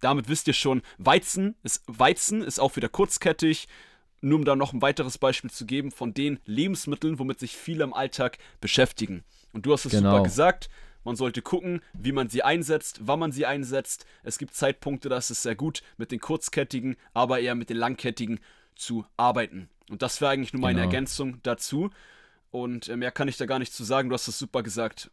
damit 0.00 0.28
wisst 0.28 0.46
ihr 0.46 0.54
schon, 0.54 0.82
Weizen 0.98 1.56
ist, 1.62 1.82
Weizen 1.86 2.42
ist 2.42 2.60
auch 2.60 2.76
wieder 2.76 2.88
kurzkettig. 2.88 3.68
Nur 4.24 4.38
um 4.38 4.44
da 4.44 4.54
noch 4.54 4.72
ein 4.72 4.80
weiteres 4.82 5.18
Beispiel 5.18 5.50
zu 5.50 5.66
geben 5.66 5.90
von 5.90 6.14
den 6.14 6.38
Lebensmitteln, 6.44 7.18
womit 7.18 7.40
sich 7.40 7.56
viele 7.56 7.82
im 7.82 7.92
Alltag 7.92 8.38
beschäftigen. 8.60 9.24
Und 9.52 9.66
du 9.66 9.72
hast 9.72 9.84
es 9.84 9.90
genau. 9.90 10.12
super 10.12 10.22
gesagt. 10.22 10.70
Man 11.04 11.16
sollte 11.16 11.42
gucken, 11.42 11.80
wie 11.92 12.12
man 12.12 12.28
sie 12.28 12.42
einsetzt, 12.42 13.00
wann 13.02 13.18
man 13.18 13.32
sie 13.32 13.46
einsetzt. 13.46 14.06
Es 14.22 14.38
gibt 14.38 14.54
Zeitpunkte, 14.54 15.08
da 15.08 15.16
ist 15.16 15.30
es 15.30 15.42
sehr 15.42 15.54
gut, 15.54 15.82
mit 15.96 16.12
den 16.12 16.20
kurzkettigen, 16.20 16.96
aber 17.12 17.40
eher 17.40 17.54
mit 17.54 17.70
den 17.70 17.76
langkettigen 17.76 18.40
zu 18.76 19.04
arbeiten. 19.16 19.68
Und 19.90 20.02
das 20.02 20.20
wäre 20.20 20.30
eigentlich 20.30 20.52
nur 20.52 20.62
meine 20.62 20.80
genau. 20.80 20.90
Ergänzung 20.90 21.38
dazu. 21.42 21.90
Und 22.50 22.88
äh, 22.88 22.96
mehr 22.96 23.10
kann 23.10 23.28
ich 23.28 23.36
da 23.36 23.46
gar 23.46 23.58
nicht 23.58 23.74
zu 23.74 23.84
sagen. 23.84 24.08
Du 24.08 24.14
hast 24.14 24.28
es 24.28 24.38
super 24.38 24.62
gesagt. 24.62 25.10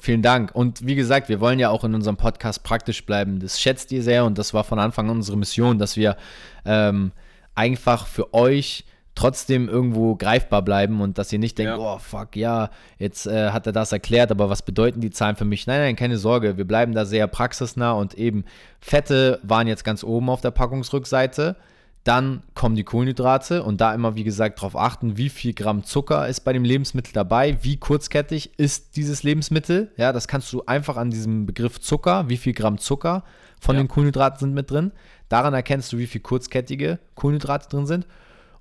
Vielen 0.00 0.22
Dank. 0.22 0.52
Und 0.52 0.84
wie 0.84 0.96
gesagt, 0.96 1.28
wir 1.28 1.40
wollen 1.40 1.60
ja 1.60 1.70
auch 1.70 1.84
in 1.84 1.94
unserem 1.94 2.16
Podcast 2.16 2.64
praktisch 2.64 3.06
bleiben. 3.06 3.38
Das 3.38 3.60
schätzt 3.60 3.92
ihr 3.92 4.02
sehr 4.02 4.24
und 4.24 4.36
das 4.36 4.52
war 4.52 4.64
von 4.64 4.80
Anfang 4.80 5.08
an 5.08 5.16
unsere 5.16 5.36
Mission, 5.36 5.78
dass 5.78 5.96
wir 5.96 6.16
ähm, 6.64 7.12
einfach 7.54 8.06
für 8.08 8.34
euch 8.34 8.84
trotzdem 9.16 9.68
irgendwo 9.68 10.14
greifbar 10.14 10.62
bleiben 10.62 11.00
und 11.00 11.18
dass 11.18 11.32
ihr 11.32 11.40
nicht 11.40 11.58
denkt, 11.58 11.72
ja. 11.72 11.78
oh 11.78 11.98
fuck, 11.98 12.36
ja, 12.36 12.70
jetzt 12.98 13.26
äh, 13.26 13.50
hat 13.50 13.66
er 13.66 13.72
das 13.72 13.90
erklärt, 13.90 14.30
aber 14.30 14.48
was 14.50 14.62
bedeuten 14.62 15.00
die 15.00 15.10
Zahlen 15.10 15.36
für 15.36 15.44
mich? 15.44 15.66
Nein, 15.66 15.80
nein, 15.80 15.96
keine 15.96 16.18
Sorge, 16.18 16.56
wir 16.58 16.66
bleiben 16.66 16.94
da 16.94 17.04
sehr 17.04 17.26
praxisnah 17.26 17.92
und 17.92 18.14
eben 18.14 18.44
Fette 18.78 19.40
waren 19.42 19.66
jetzt 19.66 19.84
ganz 19.84 20.04
oben 20.04 20.28
auf 20.30 20.42
der 20.42 20.52
Packungsrückseite. 20.52 21.56
Dann 22.04 22.44
kommen 22.54 22.76
die 22.76 22.84
Kohlenhydrate 22.84 23.64
und 23.64 23.80
da 23.80 23.92
immer, 23.92 24.14
wie 24.14 24.22
gesagt, 24.22 24.60
darauf 24.60 24.76
achten, 24.76 25.16
wie 25.16 25.28
viel 25.28 25.54
Gramm 25.54 25.82
Zucker 25.82 26.28
ist 26.28 26.40
bei 26.40 26.52
dem 26.52 26.62
Lebensmittel 26.62 27.12
dabei, 27.12 27.58
wie 27.62 27.78
kurzkettig 27.78 28.56
ist 28.58 28.96
dieses 28.96 29.24
Lebensmittel. 29.24 29.90
Ja, 29.96 30.12
das 30.12 30.28
kannst 30.28 30.52
du 30.52 30.62
einfach 30.66 30.96
an 30.98 31.10
diesem 31.10 31.46
Begriff 31.46 31.80
Zucker, 31.80 32.28
wie 32.28 32.36
viel 32.36 32.52
Gramm 32.52 32.78
Zucker 32.78 33.24
von 33.60 33.74
ja. 33.74 33.82
den 33.82 33.88
Kohlenhydraten 33.88 34.38
sind 34.38 34.54
mit 34.54 34.70
drin. 34.70 34.92
Daran 35.28 35.54
erkennst 35.54 35.92
du, 35.92 35.98
wie 35.98 36.06
viel 36.06 36.20
kurzkettige 36.20 37.00
Kohlenhydrate 37.16 37.68
drin 37.68 37.86
sind. 37.86 38.06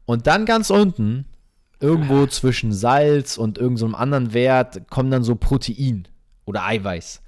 Und 0.06 0.28
dann 0.28 0.46
ganz 0.46 0.70
unten, 0.70 1.26
irgendwo 1.80 2.26
zwischen 2.28 2.72
Salz 2.72 3.38
und 3.38 3.58
irgendeinem 3.58 3.91
so 3.91 3.98
anderen 3.98 4.34
Wert, 4.34 4.89
kommen 4.89 5.12
dann 5.12 5.24
so 5.24 5.36
Protein 5.36 6.08
oder 6.46 6.63
Eiweiß. 6.65 7.22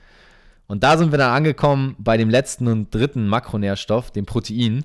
Und 0.68 0.84
da 0.84 0.98
sind 0.98 1.12
wir 1.12 1.18
dann 1.18 1.34
angekommen 1.34 1.96
bei 1.98 2.18
dem 2.18 2.30
letzten 2.30 2.68
und 2.68 2.94
dritten 2.94 3.28
Makronährstoff, 3.28 4.12
dem 4.12 4.26
Protein. 4.26 4.84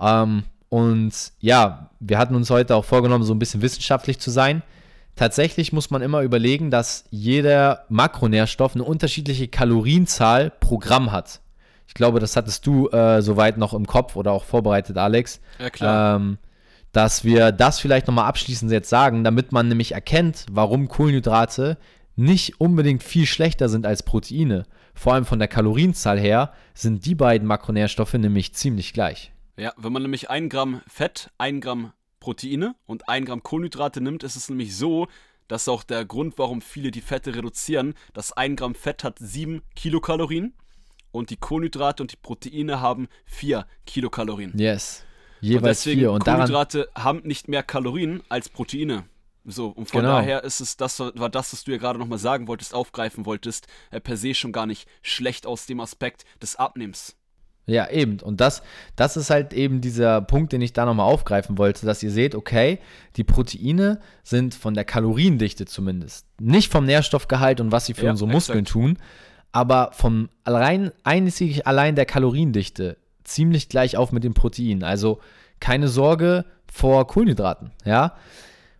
Ähm, 0.00 0.44
und 0.68 1.12
ja, 1.40 1.90
wir 2.00 2.18
hatten 2.18 2.34
uns 2.34 2.50
heute 2.50 2.76
auch 2.76 2.84
vorgenommen, 2.84 3.24
so 3.24 3.34
ein 3.34 3.38
bisschen 3.38 3.62
wissenschaftlich 3.62 4.18
zu 4.18 4.30
sein. 4.30 4.62
Tatsächlich 5.16 5.72
muss 5.72 5.90
man 5.90 6.02
immer 6.02 6.22
überlegen, 6.22 6.70
dass 6.70 7.04
jeder 7.10 7.84
Makronährstoff 7.88 8.74
eine 8.74 8.84
unterschiedliche 8.84 9.46
Kalorienzahl 9.46 10.50
pro 10.50 10.78
Gramm 10.78 11.12
hat. 11.12 11.40
Ich 11.86 11.94
glaube, 11.94 12.18
das 12.18 12.34
hattest 12.34 12.66
du 12.66 12.88
äh, 12.88 13.22
soweit 13.22 13.56
noch 13.56 13.74
im 13.74 13.86
Kopf 13.86 14.16
oder 14.16 14.32
auch 14.32 14.44
vorbereitet, 14.44 14.96
Alex. 14.98 15.40
Ja, 15.60 15.70
klar. 15.70 16.16
Ähm, 16.16 16.38
dass 16.94 17.24
wir 17.24 17.52
das 17.52 17.80
vielleicht 17.80 18.06
nochmal 18.06 18.26
abschließend 18.26 18.70
jetzt 18.70 18.88
sagen, 18.88 19.24
damit 19.24 19.52
man 19.52 19.68
nämlich 19.68 19.92
erkennt, 19.92 20.46
warum 20.50 20.88
Kohlenhydrate 20.88 21.76
nicht 22.16 22.60
unbedingt 22.60 23.02
viel 23.02 23.26
schlechter 23.26 23.68
sind 23.68 23.84
als 23.84 24.04
Proteine. 24.04 24.64
Vor 24.94 25.14
allem 25.14 25.24
von 25.24 25.40
der 25.40 25.48
Kalorienzahl 25.48 26.20
her 26.20 26.52
sind 26.72 27.04
die 27.04 27.16
beiden 27.16 27.48
Makronährstoffe 27.48 28.14
nämlich 28.14 28.54
ziemlich 28.54 28.92
gleich. 28.92 29.32
Ja, 29.56 29.72
wenn 29.76 29.92
man 29.92 30.02
nämlich 30.02 30.30
ein 30.30 30.48
Gramm 30.48 30.82
Fett, 30.86 31.30
ein 31.36 31.60
Gramm 31.60 31.92
Proteine 32.20 32.76
und 32.86 33.08
ein 33.08 33.24
Gramm 33.24 33.42
Kohlenhydrate 33.42 34.00
nimmt, 34.00 34.22
ist 34.22 34.36
es 34.36 34.48
nämlich 34.48 34.76
so, 34.76 35.08
das 35.48 35.62
ist 35.62 35.68
auch 35.68 35.82
der 35.82 36.04
Grund, 36.04 36.38
warum 36.38 36.62
viele 36.62 36.92
die 36.92 37.00
Fette 37.00 37.34
reduzieren. 37.34 37.94
Das 38.12 38.32
ein 38.32 38.54
Gramm 38.54 38.76
Fett 38.76 39.02
hat 39.02 39.18
7 39.18 39.62
Kilokalorien 39.74 40.54
und 41.10 41.30
die 41.30 41.36
Kohlenhydrate 41.36 42.04
und 42.04 42.12
die 42.12 42.16
Proteine 42.16 42.80
haben 42.80 43.08
4 43.26 43.66
Kilokalorien. 43.84 44.52
Yes. 44.56 45.04
Jeweils 45.44 45.62
und 45.62 45.68
deswegen 45.68 46.00
vier. 46.00 46.12
Und 46.12 46.24
Kohlenhydrate 46.24 46.88
haben 46.94 47.20
nicht 47.24 47.48
mehr 47.48 47.62
Kalorien 47.62 48.22
als 48.28 48.48
Proteine. 48.48 49.04
So, 49.44 49.68
und 49.68 49.90
von 49.90 50.00
genau. 50.00 50.14
daher 50.14 50.42
ist 50.42 50.60
es, 50.60 50.78
das 50.78 50.98
war 51.00 51.28
das, 51.28 51.52
was 51.52 51.64
du 51.64 51.72
ja 51.72 51.76
gerade 51.76 51.98
nochmal 51.98 52.18
sagen 52.18 52.48
wolltest, 52.48 52.72
aufgreifen 52.72 53.26
wolltest, 53.26 53.66
äh, 53.90 54.00
per 54.00 54.16
se 54.16 54.34
schon 54.34 54.52
gar 54.52 54.64
nicht 54.66 54.88
schlecht 55.02 55.46
aus 55.46 55.66
dem 55.66 55.80
Aspekt 55.80 56.24
des 56.40 56.56
Abnehmens. 56.56 57.14
Ja, 57.66 57.90
eben. 57.90 58.20
Und 58.20 58.40
das, 58.40 58.62
das 58.96 59.16
ist 59.16 59.30
halt 59.30 59.52
eben 59.52 59.80
dieser 59.80 60.20
Punkt, 60.20 60.52
den 60.52 60.60
ich 60.60 60.72
da 60.72 60.84
nochmal 60.86 61.10
aufgreifen 61.10 61.56
wollte, 61.58 61.86
dass 61.86 62.02
ihr 62.02 62.10
seht, 62.10 62.34
okay, 62.34 62.78
die 63.16 63.24
Proteine 63.24 64.00
sind 64.22 64.54
von 64.54 64.74
der 64.74 64.84
Kaloriendichte 64.84 65.66
zumindest, 65.66 66.26
nicht 66.40 66.70
vom 66.70 66.84
Nährstoffgehalt 66.84 67.60
und 67.60 67.72
was 67.72 67.86
sie 67.86 67.94
für 67.94 68.06
ja, 68.06 68.10
unsere 68.10 68.30
Muskeln 68.30 68.60
exakt. 68.60 68.72
tun, 68.72 68.98
aber 69.52 69.90
vom 69.92 70.28
allein, 70.44 70.90
einzig 71.04 71.66
allein 71.66 71.96
der 71.96 72.06
Kaloriendichte 72.06 72.96
ziemlich 73.24 73.68
gleich 73.68 73.96
auf 73.96 74.12
mit 74.12 74.24
dem 74.24 74.34
Protein. 74.34 74.82
Also 74.82 75.20
keine 75.60 75.88
Sorge 75.88 76.44
vor 76.70 77.06
Kohlenhydraten, 77.06 77.70
ja. 77.84 78.14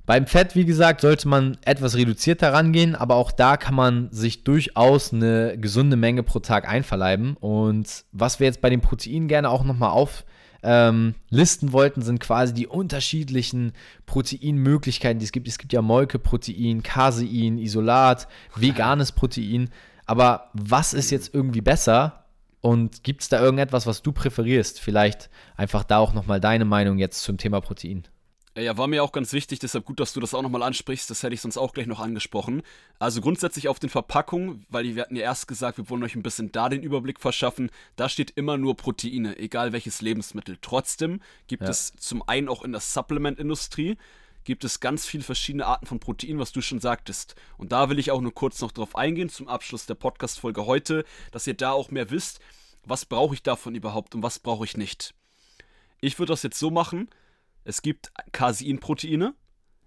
Beim 0.06 0.26
Fett, 0.26 0.54
wie 0.54 0.66
gesagt, 0.66 1.00
sollte 1.00 1.28
man 1.28 1.56
etwas 1.64 1.96
reduzierter 1.96 2.52
rangehen, 2.52 2.94
aber 2.94 3.14
auch 3.14 3.32
da 3.32 3.56
kann 3.56 3.74
man 3.74 4.08
sich 4.10 4.44
durchaus 4.44 5.14
eine 5.14 5.56
gesunde 5.56 5.96
Menge 5.96 6.22
pro 6.22 6.40
Tag 6.40 6.68
einverleiben. 6.68 7.38
Und 7.40 8.04
was 8.12 8.38
wir 8.38 8.46
jetzt 8.46 8.60
bei 8.60 8.68
den 8.68 8.82
Proteinen 8.82 9.28
gerne 9.28 9.48
auch 9.48 9.64
nochmal 9.64 9.92
auflisten 9.92 11.68
ähm, 11.68 11.72
wollten, 11.72 12.02
sind 12.02 12.20
quasi 12.20 12.52
die 12.52 12.66
unterschiedlichen 12.66 13.72
Proteinmöglichkeiten, 14.04 15.20
die 15.20 15.24
es 15.24 15.32
gibt. 15.32 15.48
Es 15.48 15.56
gibt 15.56 15.72
ja 15.72 15.80
Molkeprotein, 15.80 16.82
Casein, 16.82 17.56
Isolat, 17.56 18.28
veganes 18.54 19.10
Protein. 19.10 19.70
Aber 20.04 20.50
was 20.52 20.92
ist 20.92 21.12
jetzt 21.12 21.32
irgendwie 21.32 21.62
besser? 21.62 22.23
Und 22.64 23.02
gibt 23.04 23.20
es 23.20 23.28
da 23.28 23.42
irgendetwas, 23.42 23.86
was 23.86 24.00
du 24.00 24.10
präferierst? 24.10 24.80
Vielleicht 24.80 25.28
einfach 25.54 25.84
da 25.84 25.98
auch 25.98 26.14
nochmal 26.14 26.40
deine 26.40 26.64
Meinung 26.64 26.96
jetzt 26.96 27.22
zum 27.22 27.36
Thema 27.36 27.60
Protein. 27.60 28.08
Ja, 28.56 28.78
war 28.78 28.86
mir 28.86 29.04
auch 29.04 29.12
ganz 29.12 29.34
wichtig, 29.34 29.58
deshalb 29.58 29.84
gut, 29.84 30.00
dass 30.00 30.14
du 30.14 30.20
das 30.20 30.32
auch 30.32 30.40
nochmal 30.40 30.62
ansprichst. 30.62 31.10
Das 31.10 31.22
hätte 31.22 31.34
ich 31.34 31.42
sonst 31.42 31.58
auch 31.58 31.74
gleich 31.74 31.86
noch 31.86 32.00
angesprochen. 32.00 32.62
Also 32.98 33.20
grundsätzlich 33.20 33.68
auf 33.68 33.80
den 33.80 33.90
Verpackungen, 33.90 34.64
weil 34.70 34.94
wir 34.94 35.02
hatten 35.02 35.14
ja 35.14 35.24
erst 35.24 35.46
gesagt, 35.46 35.76
wir 35.76 35.90
wollen 35.90 36.02
euch 36.04 36.14
ein 36.14 36.22
bisschen 36.22 36.52
da 36.52 36.70
den 36.70 36.82
Überblick 36.82 37.20
verschaffen. 37.20 37.68
Da 37.96 38.08
steht 38.08 38.30
immer 38.30 38.56
nur 38.56 38.78
Proteine, 38.78 39.36
egal 39.36 39.74
welches 39.74 40.00
Lebensmittel. 40.00 40.56
Trotzdem 40.62 41.20
gibt 41.48 41.64
ja. 41.64 41.68
es 41.68 41.92
zum 41.98 42.26
einen 42.26 42.48
auch 42.48 42.64
in 42.64 42.72
der 42.72 42.80
Supplement-Industrie 42.80 43.98
gibt 44.44 44.64
es 44.64 44.80
ganz 44.80 45.06
viele 45.06 45.22
verschiedene 45.22 45.66
Arten 45.66 45.86
von 45.86 46.00
Protein, 46.00 46.38
was 46.38 46.52
du 46.52 46.60
schon 46.60 46.80
sagtest. 46.80 47.34
Und 47.56 47.72
da 47.72 47.88
will 47.88 47.98
ich 47.98 48.10
auch 48.10 48.20
nur 48.20 48.34
kurz 48.34 48.60
noch 48.60 48.72
drauf 48.72 48.96
eingehen 48.96 49.28
zum 49.28 49.48
Abschluss 49.48 49.86
der 49.86 49.94
Podcast-Folge 49.94 50.66
heute, 50.66 51.04
dass 51.32 51.46
ihr 51.46 51.54
da 51.54 51.72
auch 51.72 51.90
mehr 51.90 52.10
wisst, 52.10 52.40
was 52.84 53.04
brauche 53.06 53.34
ich 53.34 53.42
davon 53.42 53.74
überhaupt 53.74 54.14
und 54.14 54.22
was 54.22 54.38
brauche 54.38 54.64
ich 54.64 54.76
nicht. 54.76 55.14
Ich 56.00 56.18
würde 56.18 56.32
das 56.32 56.42
jetzt 56.42 56.58
so 56.58 56.70
machen, 56.70 57.08
es 57.64 57.80
gibt 57.80 58.12
Caseinproteine, 58.32 59.34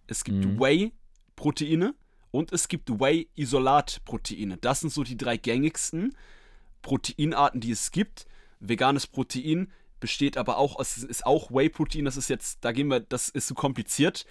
es 0.08 0.24
gibt 0.24 0.46
mhm. 0.46 0.60
Whey-Proteine 0.60 1.93
und 2.32 2.52
es 2.52 2.67
gibt 2.67 2.89
Whey-Isolat-Proteine. 2.89 4.58
Das 4.58 4.80
sind 4.80 4.91
so 4.91 5.04
die 5.04 5.17
drei 5.17 5.38
gängigsten 5.38 6.15
Proteinarten, 6.82 7.62
die 7.62 7.72
es 7.72 7.91
gibt. 7.91 8.26
Veganes 8.60 9.06
Protein 9.06 9.72
besteht 10.00 10.38
aber 10.38 10.58
auch 10.58 10.78
aus, 10.78 10.98
ist 10.98 11.26
auch 11.26 11.52
Whey-Protein, 11.52 12.06
das 12.06 12.18
ist 12.18 12.30
jetzt, 12.30 12.60
da 12.64 12.72
gehen 12.72 12.88
wir, 12.88 13.00
das 13.00 13.30
ist 13.30 13.48
zu 13.48 13.54
so 13.54 13.56
kompliziert. 13.56 14.26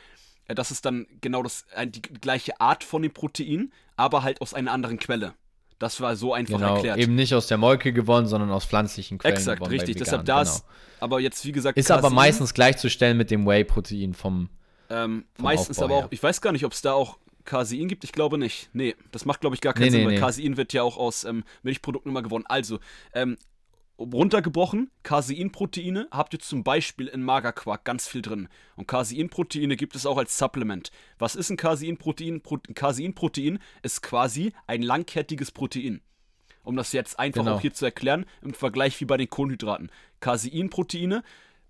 Das 0.48 0.70
ist 0.70 0.84
dann 0.84 1.06
genau 1.20 1.42
das, 1.42 1.66
die 1.86 2.02
gleiche 2.02 2.60
Art 2.60 2.84
von 2.84 3.02
dem 3.02 3.12
Protein, 3.12 3.72
aber 3.96 4.22
halt 4.22 4.40
aus 4.40 4.54
einer 4.54 4.72
anderen 4.72 4.98
Quelle. 4.98 5.34
Das 5.78 6.00
war 6.00 6.16
so 6.16 6.32
einfach 6.32 6.58
genau, 6.58 6.76
erklärt. 6.76 6.98
Eben 6.98 7.14
nicht 7.14 7.34
aus 7.34 7.48
der 7.48 7.58
Molke 7.58 7.92
gewonnen, 7.92 8.26
sondern 8.26 8.50
aus 8.50 8.64
pflanzlichen 8.64 9.18
Quellen. 9.18 9.34
Exakt, 9.34 9.58
gewonnen 9.58 9.72
richtig. 9.72 9.96
Deshalb 9.96 10.24
da 10.24 10.42
genau. 10.44 10.56
aber 11.00 11.20
jetzt 11.20 11.44
wie 11.44 11.52
gesagt. 11.52 11.76
Ist 11.76 11.90
aber 11.90 12.10
meistens 12.10 12.54
gleichzustellen 12.54 13.16
mit 13.16 13.30
dem 13.30 13.46
Whey-Protein 13.46 14.14
vom. 14.14 14.48
Ähm, 14.88 15.24
vom 15.34 15.44
meistens 15.44 15.78
Aufbau 15.78 15.96
aber 15.96 16.06
auch, 16.06 16.12
ich 16.12 16.22
weiß 16.22 16.40
gar 16.40 16.52
nicht, 16.52 16.64
ob 16.64 16.72
es 16.72 16.80
da 16.80 16.92
auch 16.92 17.18
Casein 17.44 17.88
gibt. 17.88 18.04
Ich 18.04 18.12
glaube 18.12 18.38
nicht. 18.38 18.70
Nee, 18.72 18.94
das 19.10 19.24
macht, 19.24 19.40
glaube 19.40 19.54
ich, 19.54 19.60
gar 19.60 19.74
keinen 19.74 19.84
nee, 19.84 19.90
Sinn, 19.90 20.00
nee, 20.00 20.06
weil 20.06 20.14
nee. 20.14 20.20
Casein 20.20 20.56
wird 20.56 20.72
ja 20.72 20.82
auch 20.82 20.96
aus 20.96 21.24
ähm, 21.24 21.44
Milchprodukten 21.62 22.10
immer 22.10 22.22
gewonnen. 22.22 22.44
Also, 22.46 22.78
ähm, 23.12 23.36
runtergebrochen, 23.98 24.90
Caseinproteine 25.02 26.08
habt 26.10 26.34
ihr 26.34 26.40
zum 26.40 26.64
Beispiel 26.64 27.06
in 27.06 27.22
Magerquark 27.22 27.84
ganz 27.84 28.06
viel 28.06 28.22
drin. 28.22 28.48
Und 28.76 28.86
Caseinproteine 28.88 29.76
gibt 29.76 29.96
es 29.96 30.06
auch 30.06 30.18
als 30.18 30.36
Supplement. 30.36 30.90
Was 31.18 31.34
ist 31.34 31.50
ein 31.50 31.56
Caseinprotein? 31.56 32.42
Ein 32.68 32.74
Caseinprotein 32.74 33.58
ist 33.82 34.02
quasi 34.02 34.52
ein 34.66 34.82
langkettiges 34.82 35.50
Protein. 35.50 36.00
Um 36.62 36.76
das 36.76 36.92
jetzt 36.92 37.18
einfach 37.18 37.42
genau. 37.42 37.56
auch 37.56 37.60
hier 37.60 37.72
zu 37.72 37.84
erklären, 37.84 38.26
im 38.42 38.52
Vergleich 38.52 39.00
wie 39.00 39.04
bei 39.04 39.16
den 39.16 39.30
Kohlenhydraten. 39.30 39.90
Caseinproteine 40.20 41.22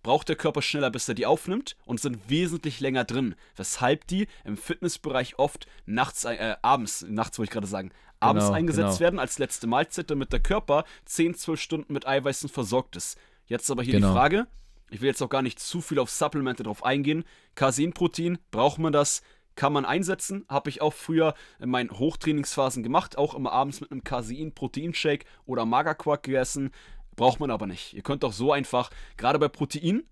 braucht 0.03 0.29
der 0.29 0.37
Körper 0.37 0.63
schneller, 0.63 0.91
bis 0.91 1.09
er 1.09 1.17
die 1.17 1.27
aufnimmt 1.27 1.77
und 1.85 2.01
sind 2.01 2.31
wesentlich 2.31 2.79
länger 2.79 3.05
drin, 3.05 3.35
weshalb 3.57 4.07
die 4.07 4.29
im 4.45 4.57
Fitnessbereich 4.57 5.39
oft 5.39 5.67
nachts, 5.85 6.25
äh, 6.25 6.55
abends, 6.63 7.05
nachts 7.09 7.39
wollte 7.39 7.51
ich 7.51 7.53
gerade 7.53 7.67
sagen, 7.67 7.91
abends 8.21 8.47
genau, 8.47 8.57
eingesetzt 8.57 8.99
genau. 8.99 9.01
werden 9.01 9.19
als 9.19 9.39
letzte 9.39 9.67
Mahlzeit, 9.67 10.11
damit 10.11 10.33
der 10.33 10.41
Körper 10.41 10.85
10, 11.05 11.35
12 11.35 11.61
Stunden 11.61 11.93
mit 11.93 12.07
Eiweißen 12.07 12.49
versorgt 12.49 12.97
ist. 12.97 13.19
Jetzt 13.47 13.71
aber 13.71 13.83
hier 13.83 13.95
genau. 13.95 14.09
die 14.09 14.15
Frage, 14.15 14.47
ich 14.91 15.01
will 15.01 15.09
jetzt 15.09 15.23
auch 15.23 15.29
gar 15.29 15.43
nicht 15.43 15.59
zu 15.59 15.81
viel 15.81 15.99
auf 15.99 16.11
Supplemente 16.11 16.63
drauf 16.63 16.85
eingehen. 16.85 17.25
Caseinprotein, 17.55 18.39
braucht 18.51 18.79
man 18.79 18.93
das? 18.93 19.23
Kann 19.55 19.73
man 19.73 19.87
einsetzen, 19.87 20.45
habe 20.51 20.69
ich 20.69 20.83
auch 20.83 20.93
früher 20.93 21.35
in 21.59 21.71
meinen 21.71 21.91
Hochtrainingsphasen 21.91 22.83
gemacht, 22.83 23.17
auch 23.17 23.35
immer 23.35 23.53
abends 23.53 23.81
mit 23.81 23.91
einem 23.91 24.05
Casein-Proteinshake 24.05 25.25
oder 25.47 25.65
Magerquark 25.65 26.23
gegessen. 26.23 26.71
Braucht 27.17 27.41
man 27.41 27.51
aber 27.51 27.67
nicht. 27.67 27.95
Ihr 27.95 28.03
könnt 28.03 28.23
auch 28.25 28.35
so 28.35 28.53
einfach, 28.53 28.91
gerade 29.17 29.39
bei 29.39 29.49
Protein, 29.49 30.03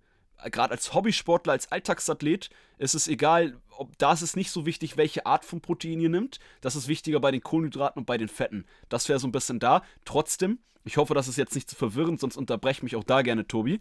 gerade 0.51 0.73
als 0.73 0.94
Hobbysportler, 0.94 1.53
als 1.53 1.70
Alltagsathlet, 1.70 2.51
ist 2.79 2.94
es 2.94 3.09
egal, 3.09 3.59
ob 3.70 3.97
da 3.99 4.12
ist 4.12 4.23
es 4.23 4.37
nicht 4.37 4.51
so 4.51 4.66
wichtig, 4.66 4.97
welche 4.97 5.27
Art 5.27 5.44
von 5.44 5.61
Protein 5.61 6.01
ihr 6.01 6.09
nimmt. 6.09 6.38
Das 6.61 6.77
ist 6.77 6.88
wichtiger 6.88 7.20
bei 7.20 7.31
den 7.31 7.42
Kohlenhydraten 7.42 8.01
und 8.01 8.07
bei 8.07 8.18
den 8.18 8.29
Fetten. 8.29 8.64
Das 8.88 9.09
wäre 9.09 9.18
so 9.18 9.27
ein 9.27 9.33
bisschen 9.33 9.59
da. 9.59 9.83
Trotzdem, 10.05 10.59
ich 10.85 10.97
hoffe, 10.97 11.14
das 11.14 11.29
ist 11.29 11.37
jetzt 11.37 11.55
nicht 11.55 11.70
zu 11.70 11.77
verwirrend, 11.77 12.20
sonst 12.20 12.37
unterbreche 12.37 12.85
mich 12.85 12.97
auch 12.97 13.05
da 13.05 13.23
gerne, 13.23 13.47
Tobi. 13.47 13.81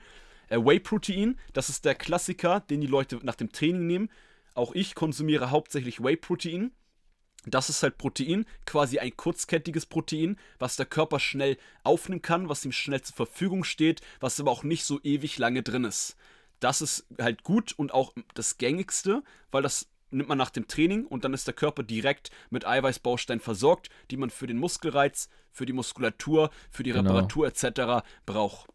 Äh, 0.50 0.58
Whey-Protein, 0.58 1.40
das 1.54 1.70
ist 1.70 1.86
der 1.86 1.96
Klassiker, 1.96 2.62
den 2.62 2.82
die 2.82 2.88
Leute 2.88 3.20
nach 3.24 3.36
dem 3.36 3.52
Training 3.52 3.88
nehmen. 3.88 4.10
Auch 4.54 4.74
ich 4.74 4.96
konsumiere 4.96 5.52
hauptsächlich 5.52 6.04
Whey-Protein. 6.04 6.72
Das 7.46 7.70
ist 7.70 7.84
halt 7.84 7.98
Protein, 7.98 8.46
quasi 8.66 9.00
ein 9.00 9.18
kurzkettiges 9.18 9.86
Protein, 9.86 10.38
was 10.60 10.78
der 10.78 10.86
Körper 10.86 11.20
schnell 11.20 11.58
aufnehmen 11.84 12.22
kann, 12.22 12.48
was 12.48 12.64
ihm 12.64 12.72
schnell 12.72 13.02
zur 13.02 13.16
Verfügung 13.16 13.66
steht, 13.66 14.00
was 14.22 14.40
aber 14.40 14.52
auch 14.52 14.64
nicht 14.64 14.86
so 14.86 15.02
ewig 15.04 15.38
lange 15.38 15.62
drin 15.62 15.84
ist. 15.84 16.16
Das 16.64 16.82
ist 16.82 17.06
halt 17.20 17.44
gut 17.44 17.74
und 17.78 17.94
auch 17.94 18.14
das 18.36 18.58
gängigste, 18.58 19.24
weil 19.52 19.64
das 19.64 19.90
nimmt 20.12 20.30
man 20.30 20.38
nach 20.38 20.50
dem 20.50 20.68
Training 20.68 21.06
und 21.06 21.26
dann 21.26 21.34
ist 21.34 21.46
der 21.46 21.54
Körper 21.54 21.84
direkt 21.84 22.30
mit 22.52 22.66
Eiweißbausteinen 22.66 23.42
versorgt, 23.42 23.90
die 24.12 24.18
man 24.18 24.30
für 24.30 24.48
den 24.48 24.58
Muskelreiz, 24.58 25.28
für 25.52 25.66
die 25.66 25.74
Muskulatur, 25.74 26.52
für 26.70 26.84
die 26.84 26.92
genau. 26.92 27.10
Reparatur 27.10 27.48
etc. 27.48 28.06
braucht. 28.26 28.70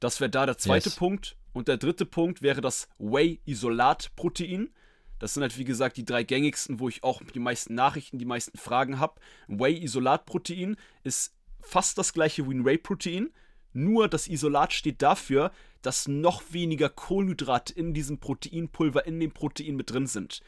Das 0.00 0.20
wäre 0.20 0.30
da 0.30 0.46
der 0.46 0.56
zweite 0.56 0.88
yes. 0.88 0.96
Punkt. 0.96 1.36
Und 1.52 1.68
der 1.68 1.76
dritte 1.76 2.06
Punkt 2.06 2.40
wäre 2.40 2.62
das 2.62 2.88
Whey-Isolat-Protein. 2.98 4.70
Das 5.18 5.34
sind 5.34 5.42
halt, 5.42 5.58
wie 5.58 5.64
gesagt, 5.64 5.98
die 5.98 6.06
drei 6.06 6.24
gängigsten, 6.24 6.80
wo 6.80 6.88
ich 6.88 7.04
auch 7.04 7.22
die 7.22 7.40
meisten 7.40 7.74
Nachrichten, 7.74 8.18
die 8.18 8.24
meisten 8.24 8.56
Fragen 8.56 8.98
habe. 8.98 9.20
Whey-Isolat-Protein 9.48 10.76
ist 11.04 11.34
fast 11.60 11.98
das 11.98 12.14
gleiche 12.14 12.48
wie 12.48 12.54
ein 12.54 12.64
Whey-Protein, 12.64 13.30
nur 13.72 14.08
das 14.08 14.28
Isolat 14.28 14.72
steht 14.72 15.02
dafür, 15.02 15.50
dass 15.82 16.08
noch 16.08 16.42
weniger 16.50 16.88
Kohlenhydrate 16.88 17.72
in 17.72 17.92
diesem 17.94 18.18
Proteinpulver, 18.18 19.06
in 19.06 19.18
dem 19.20 19.32
Protein 19.32 19.76
mit 19.76 19.90
drin 19.90 20.06
sind. 20.06 20.40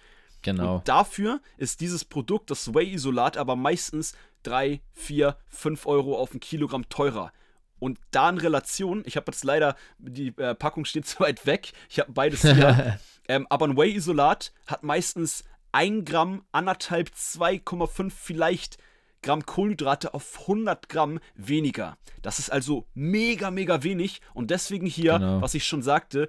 Genau. 0.43 0.77
Und 0.77 0.89
dafür 0.89 1.41
ist 1.57 1.81
dieses 1.81 2.05
Produkt, 2.05 2.51
das 2.51 2.75
Whey-Isolat, 2.75 3.37
aber 3.37 3.57
meistens 3.57 4.15
3, 4.45 4.81
4, 4.93 5.37
5 5.49 5.87
Euro 5.87 6.19
auf 6.19 6.35
ein 6.35 6.41
Kilogramm 6.41 6.89
teurer. 6.89 7.33
Und 7.79 7.99
da 8.13 8.31
in 8.31 8.39
Relation, 8.39 9.03
ich 9.07 9.17
habe 9.17 9.33
jetzt 9.33 9.45
leider, 9.45 9.77
die 9.99 10.29
äh, 10.37 10.55
Packung 10.55 10.85
steht 10.85 11.07
zu 11.07 11.21
weit 11.21 11.47
weg, 11.47 11.73
ich 11.89 11.99
habe 11.99 12.13
beides 12.13 12.43
hier, 12.43 12.99
ähm, 13.29 13.47
aber 13.51 13.67
ein 13.67 13.77
Whey-Isolat 13.77 14.53
hat 14.67 14.83
meistens 14.83 15.45
1 15.73 16.05
Gramm, 16.05 16.45
anderthalb, 16.53 17.09
2,5 17.09 18.13
vielleicht 18.15 18.79
Gramm 19.25 19.47
Kohlenhydrate 19.47 20.15
auf 20.15 20.43
100 20.43 20.89
Gramm 20.89 21.19
weniger. 21.35 21.97
Das 22.23 22.39
ist 22.39 22.51
also 22.51 22.87
mega, 22.95 23.51
mega 23.51 23.83
wenig 23.83 24.21
und 24.35 24.51
deswegen 24.51 24.87
hier, 24.87 25.15
genau. 25.15 25.41
was 25.41 25.55
ich 25.55 25.67
schon 25.67 25.83
sagte, 25.83 26.29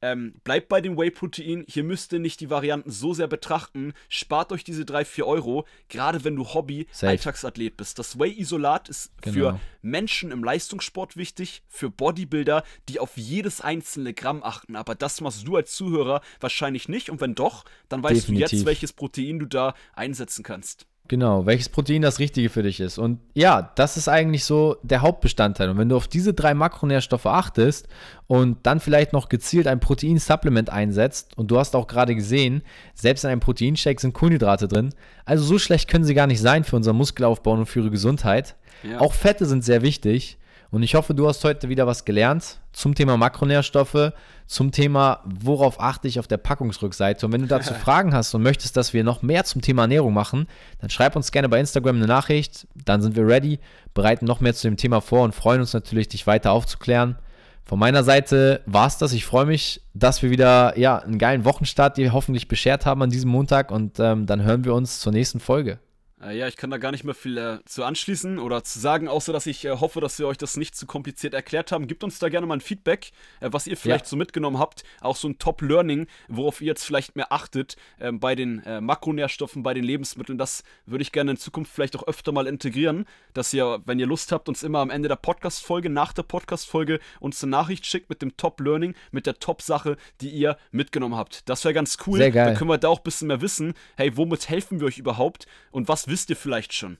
ähm, 0.00 0.34
bleibt 0.42 0.68
bei 0.68 0.80
dem 0.80 0.96
Whey-Protein. 0.98 1.64
Hier 1.68 1.84
müsst 1.84 2.12
ihr 2.12 2.18
nicht 2.18 2.40
die 2.40 2.50
Varianten 2.50 2.90
so 2.90 3.14
sehr 3.14 3.28
betrachten. 3.28 3.92
Spart 4.08 4.50
euch 4.50 4.64
diese 4.64 4.84
3, 4.84 5.04
4 5.04 5.26
Euro, 5.26 5.64
gerade 5.88 6.24
wenn 6.24 6.34
du 6.34 6.44
Hobby-Alltagsathlet 6.44 7.76
bist. 7.76 7.98
Das 7.98 8.18
Whey-Isolat 8.18 8.88
ist 8.88 9.12
genau. 9.20 9.34
für 9.34 9.60
Menschen 9.80 10.32
im 10.32 10.42
Leistungssport 10.42 11.16
wichtig, 11.16 11.62
für 11.68 11.88
Bodybuilder, 11.88 12.64
die 12.88 12.98
auf 12.98 13.16
jedes 13.16 13.60
einzelne 13.60 14.12
Gramm 14.12 14.42
achten. 14.42 14.74
Aber 14.74 14.94
das 14.94 15.20
machst 15.20 15.46
du 15.46 15.56
als 15.56 15.72
Zuhörer 15.72 16.20
wahrscheinlich 16.40 16.88
nicht. 16.88 17.08
Und 17.08 17.20
wenn 17.20 17.34
doch, 17.34 17.64
dann 17.88 18.02
weißt 18.02 18.22
Definitiv. 18.22 18.50
du 18.50 18.56
jetzt, 18.56 18.66
welches 18.66 18.92
Protein 18.92 19.38
du 19.38 19.46
da 19.46 19.74
einsetzen 19.94 20.42
kannst. 20.42 20.86
Genau, 21.12 21.44
welches 21.44 21.68
Protein 21.68 22.00
das 22.00 22.20
Richtige 22.20 22.48
für 22.48 22.62
dich 22.62 22.80
ist. 22.80 22.96
Und 22.96 23.18
ja, 23.34 23.70
das 23.74 23.98
ist 23.98 24.08
eigentlich 24.08 24.46
so 24.46 24.78
der 24.82 25.02
Hauptbestandteil. 25.02 25.68
Und 25.68 25.76
wenn 25.76 25.90
du 25.90 25.96
auf 25.96 26.08
diese 26.08 26.32
drei 26.32 26.54
Makronährstoffe 26.54 27.26
achtest 27.26 27.86
und 28.28 28.56
dann 28.62 28.80
vielleicht 28.80 29.12
noch 29.12 29.28
gezielt 29.28 29.66
ein 29.66 29.78
Proteinsupplement 29.78 30.70
einsetzt, 30.70 31.36
und 31.36 31.50
du 31.50 31.58
hast 31.58 31.76
auch 31.76 31.86
gerade 31.86 32.14
gesehen, 32.14 32.62
selbst 32.94 33.24
in 33.24 33.30
einem 33.30 33.40
Proteinshake 33.40 34.00
sind 34.00 34.14
Kohlenhydrate 34.14 34.68
drin. 34.68 34.94
Also 35.26 35.44
so 35.44 35.58
schlecht 35.58 35.86
können 35.86 36.04
sie 36.04 36.14
gar 36.14 36.26
nicht 36.26 36.40
sein 36.40 36.64
für 36.64 36.76
unseren 36.76 36.96
Muskelaufbau 36.96 37.52
und 37.52 37.66
für 37.66 37.80
ihre 37.80 37.90
Gesundheit. 37.90 38.56
Ja. 38.82 38.98
Auch 38.98 39.12
Fette 39.12 39.44
sind 39.44 39.64
sehr 39.64 39.82
wichtig. 39.82 40.38
Und 40.72 40.82
ich 40.82 40.94
hoffe, 40.94 41.14
du 41.14 41.28
hast 41.28 41.44
heute 41.44 41.68
wieder 41.68 41.86
was 41.86 42.06
gelernt 42.06 42.56
zum 42.72 42.94
Thema 42.94 43.18
Makronährstoffe, 43.18 44.12
zum 44.46 44.72
Thema, 44.72 45.20
worauf 45.26 45.78
achte 45.78 46.08
ich 46.08 46.18
auf 46.18 46.26
der 46.26 46.38
Packungsrückseite. 46.38 47.26
Und 47.26 47.32
wenn 47.32 47.42
du 47.42 47.46
dazu 47.46 47.74
Fragen 47.84 48.14
hast 48.14 48.34
und 48.34 48.42
möchtest, 48.42 48.78
dass 48.78 48.94
wir 48.94 49.04
noch 49.04 49.20
mehr 49.20 49.44
zum 49.44 49.60
Thema 49.60 49.82
Ernährung 49.82 50.14
machen, 50.14 50.48
dann 50.80 50.88
schreib 50.88 51.14
uns 51.14 51.30
gerne 51.30 51.50
bei 51.50 51.60
Instagram 51.60 51.96
eine 51.96 52.06
Nachricht. 52.06 52.66
Dann 52.86 53.02
sind 53.02 53.16
wir 53.16 53.26
ready, 53.26 53.58
bereiten 53.92 54.24
noch 54.24 54.40
mehr 54.40 54.54
zu 54.54 54.66
dem 54.66 54.78
Thema 54.78 55.02
vor 55.02 55.24
und 55.24 55.34
freuen 55.34 55.60
uns 55.60 55.74
natürlich, 55.74 56.08
dich 56.08 56.26
weiter 56.26 56.52
aufzuklären. 56.52 57.18
von 57.64 57.78
meiner 57.78 58.02
Seite 58.02 58.62
war 58.64 58.86
es 58.86 58.96
das. 58.96 59.12
Ich 59.12 59.26
freue 59.26 59.44
mich, 59.44 59.82
dass 59.92 60.22
wir 60.22 60.30
wieder 60.30 60.78
ja, 60.78 60.96
einen 61.00 61.18
geilen 61.18 61.44
Wochenstart 61.44 61.98
dir 61.98 62.14
hoffentlich 62.14 62.48
beschert 62.48 62.86
haben 62.86 63.02
an 63.02 63.10
diesem 63.10 63.30
Montag 63.30 63.70
und 63.70 64.00
ähm, 64.00 64.24
dann 64.24 64.42
hören 64.42 64.64
wir 64.64 64.72
uns 64.72 65.00
zur 65.00 65.12
nächsten 65.12 65.38
Folge. 65.38 65.80
Äh, 66.22 66.38
ja, 66.38 66.48
ich 66.48 66.56
kann 66.56 66.70
da 66.70 66.78
gar 66.78 66.92
nicht 66.92 67.04
mehr 67.04 67.14
viel 67.14 67.36
äh, 67.36 67.58
zu 67.64 67.84
anschließen 67.84 68.38
oder 68.38 68.62
zu 68.64 68.78
sagen, 68.78 69.08
außer 69.08 69.32
dass 69.32 69.46
ich 69.46 69.64
äh, 69.64 69.70
hoffe, 69.70 70.00
dass 70.00 70.18
wir 70.18 70.26
euch 70.26 70.38
das 70.38 70.56
nicht 70.56 70.76
zu 70.76 70.86
kompliziert 70.86 71.34
erklärt 71.34 71.72
haben. 71.72 71.86
Gebt 71.86 72.04
uns 72.04 72.18
da 72.18 72.28
gerne 72.28 72.46
mal 72.46 72.54
ein 72.54 72.60
Feedback, 72.60 73.10
äh, 73.40 73.48
was 73.50 73.66
ihr 73.66 73.76
vielleicht 73.76 74.04
ja. 74.04 74.10
so 74.10 74.16
mitgenommen 74.16 74.58
habt. 74.58 74.84
Auch 75.00 75.16
so 75.16 75.28
ein 75.28 75.38
Top-Learning, 75.38 76.06
worauf 76.28 76.60
ihr 76.60 76.68
jetzt 76.68 76.84
vielleicht 76.84 77.16
mehr 77.16 77.32
achtet 77.32 77.76
ähm, 78.00 78.20
bei 78.20 78.34
den 78.34 78.62
äh, 78.64 78.80
Makronährstoffen, 78.80 79.62
bei 79.62 79.74
den 79.74 79.84
Lebensmitteln. 79.84 80.38
Das 80.38 80.62
würde 80.86 81.02
ich 81.02 81.12
gerne 81.12 81.32
in 81.32 81.36
Zukunft 81.36 81.72
vielleicht 81.72 81.96
auch 81.96 82.06
öfter 82.06 82.30
mal 82.32 82.46
integrieren, 82.46 83.06
dass 83.34 83.52
ihr, 83.52 83.80
wenn 83.84 83.98
ihr 83.98 84.06
Lust 84.06 84.30
habt, 84.30 84.48
uns 84.48 84.62
immer 84.62 84.78
am 84.78 84.90
Ende 84.90 85.08
der 85.08 85.16
Podcast-Folge, 85.16 85.90
nach 85.90 86.12
der 86.12 86.22
Podcast-Folge 86.22 87.00
uns 87.18 87.42
eine 87.42 87.50
Nachricht 87.50 87.86
schickt 87.86 88.08
mit 88.08 88.22
dem 88.22 88.36
Top-Learning, 88.36 88.94
mit 89.10 89.26
der 89.26 89.38
Top-Sache, 89.38 89.96
die 90.20 90.30
ihr 90.30 90.56
mitgenommen 90.70 91.16
habt. 91.16 91.48
Das 91.48 91.64
wäre 91.64 91.74
ganz 91.74 91.96
cool. 92.06 92.18
Sehr 92.18 92.30
geil. 92.30 92.46
Dann 92.46 92.56
können 92.56 92.70
wir 92.70 92.78
da 92.78 92.88
auch 92.88 93.00
ein 93.00 93.04
bisschen 93.04 93.28
mehr 93.28 93.40
wissen, 93.40 93.74
hey, 93.96 94.16
womit 94.16 94.48
helfen 94.48 94.78
wir 94.78 94.86
euch 94.86 94.98
überhaupt 94.98 95.46
und 95.72 95.88
was 95.88 96.06
wisst 96.12 96.30
ihr 96.30 96.36
vielleicht 96.36 96.72
schon? 96.72 96.98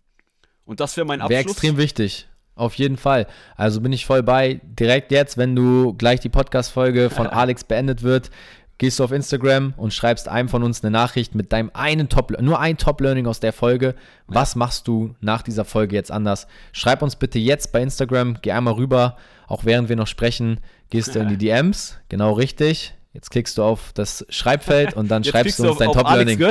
Und 0.64 0.81
das 0.81 0.96
wäre 0.96 1.07
mein 1.07 1.20
Abschluss. 1.20 1.38
Wäre 1.38 1.48
extrem 1.48 1.77
wichtig. 1.77 2.29
Auf 2.55 2.75
jeden 2.75 2.96
Fall. 2.96 3.27
Also 3.57 3.81
bin 3.81 3.92
ich 3.92 4.07
voll 4.07 4.22
bei. 4.22 4.61
Direkt 4.64 5.12
jetzt, 5.12 5.38
wenn 5.38 5.55
du 5.55 5.94
gleich 5.94 6.20
die 6.20 6.29
Podcast-Folge 6.29 7.11
von 7.11 7.27
Alex 7.29 7.64
beendet 7.64 8.03
wird, 8.03 8.31
gehst 8.79 8.98
du 8.98 9.05
auf 9.05 9.12
Instagram 9.12 9.75
und 9.77 9.94
schreibst 9.94 10.29
einem 10.29 10.48
von 10.48 10.62
uns 10.62 10.83
eine 10.83 10.90
Nachricht 10.90 11.35
mit 11.35 11.53
deinem 11.53 11.70
einen 11.72 12.09
Top, 12.09 12.38
nur 12.40 12.59
ein 12.59 12.77
Top-Learning 12.77 13.27
aus 13.27 13.40
der 13.40 13.53
Folge. 13.53 13.94
Was 14.27 14.57
machst 14.57 14.88
du 14.88 15.14
nach 15.20 15.42
dieser 15.42 15.64
Folge 15.64 15.94
jetzt 15.94 16.11
anders? 16.11 16.46
Schreib 16.72 17.03
uns 17.03 17.16
bitte 17.16 17.38
jetzt 17.38 17.72
bei 17.72 17.83
Instagram, 17.83 18.38
geh 18.42 18.53
einmal 18.53 18.75
rüber, 18.75 19.16
auch 19.46 19.64
während 19.64 19.88
wir 19.88 19.96
noch 19.96 20.07
sprechen, 20.07 20.59
gehst 20.90 21.14
du 21.14 21.20
in 21.20 21.29
die 21.29 21.37
DMs, 21.38 21.98
genau 22.09 22.33
richtig. 22.33 22.94
Jetzt 23.14 23.31
klickst 23.31 23.59
du 23.59 23.62
auf 23.62 23.92
das 23.92 24.25
Schreibfeld 24.31 24.94
und 24.94 25.09
dann 25.09 25.22
Jetzt 25.22 25.33
schreibst 25.33 25.59
du 25.59 25.68
uns 25.68 25.79
dein 25.79 25.92
Top-Learning. 25.92 26.38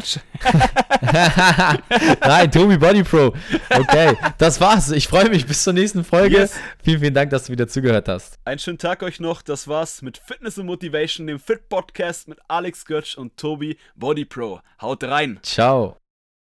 Nein, 2.22 2.52
Tobi 2.52 2.78
Body 2.78 3.04
Pro. 3.04 3.34
Okay, 3.70 4.16
das 4.38 4.62
war's. 4.62 4.92
Ich 4.92 5.08
freue 5.08 5.30
mich. 5.30 5.48
Bis 5.48 5.64
zur 5.64 5.74
nächsten 5.74 6.04
Folge. 6.04 6.38
Yes. 6.38 6.54
Vielen, 6.84 7.00
vielen 7.00 7.14
Dank, 7.16 7.32
dass 7.32 7.46
du 7.46 7.52
wieder 7.52 7.68
zugehört 7.68 8.08
hast. 8.08 8.38
Einen 8.46 8.60
schönen 8.60 8.78
Tag 8.78 9.02
euch 9.02 9.20
noch. 9.20 9.42
Das 9.42 9.68
war's 9.68 10.04
mit 10.04 10.20
Fitness 10.20 10.60
und 10.60 10.68
Motivation, 10.68 11.26
dem 11.26 11.40
Fit 11.40 11.68
Podcast 11.68 12.28
mit 12.28 12.38
Alex 12.48 12.86
Götsch 12.86 13.18
und 13.18 13.38
Tobi 13.38 13.78
Body 13.96 14.26
Pro. 14.26 14.60
Haut 14.80 15.04
rein. 15.04 15.40
Ciao. 15.42 16.01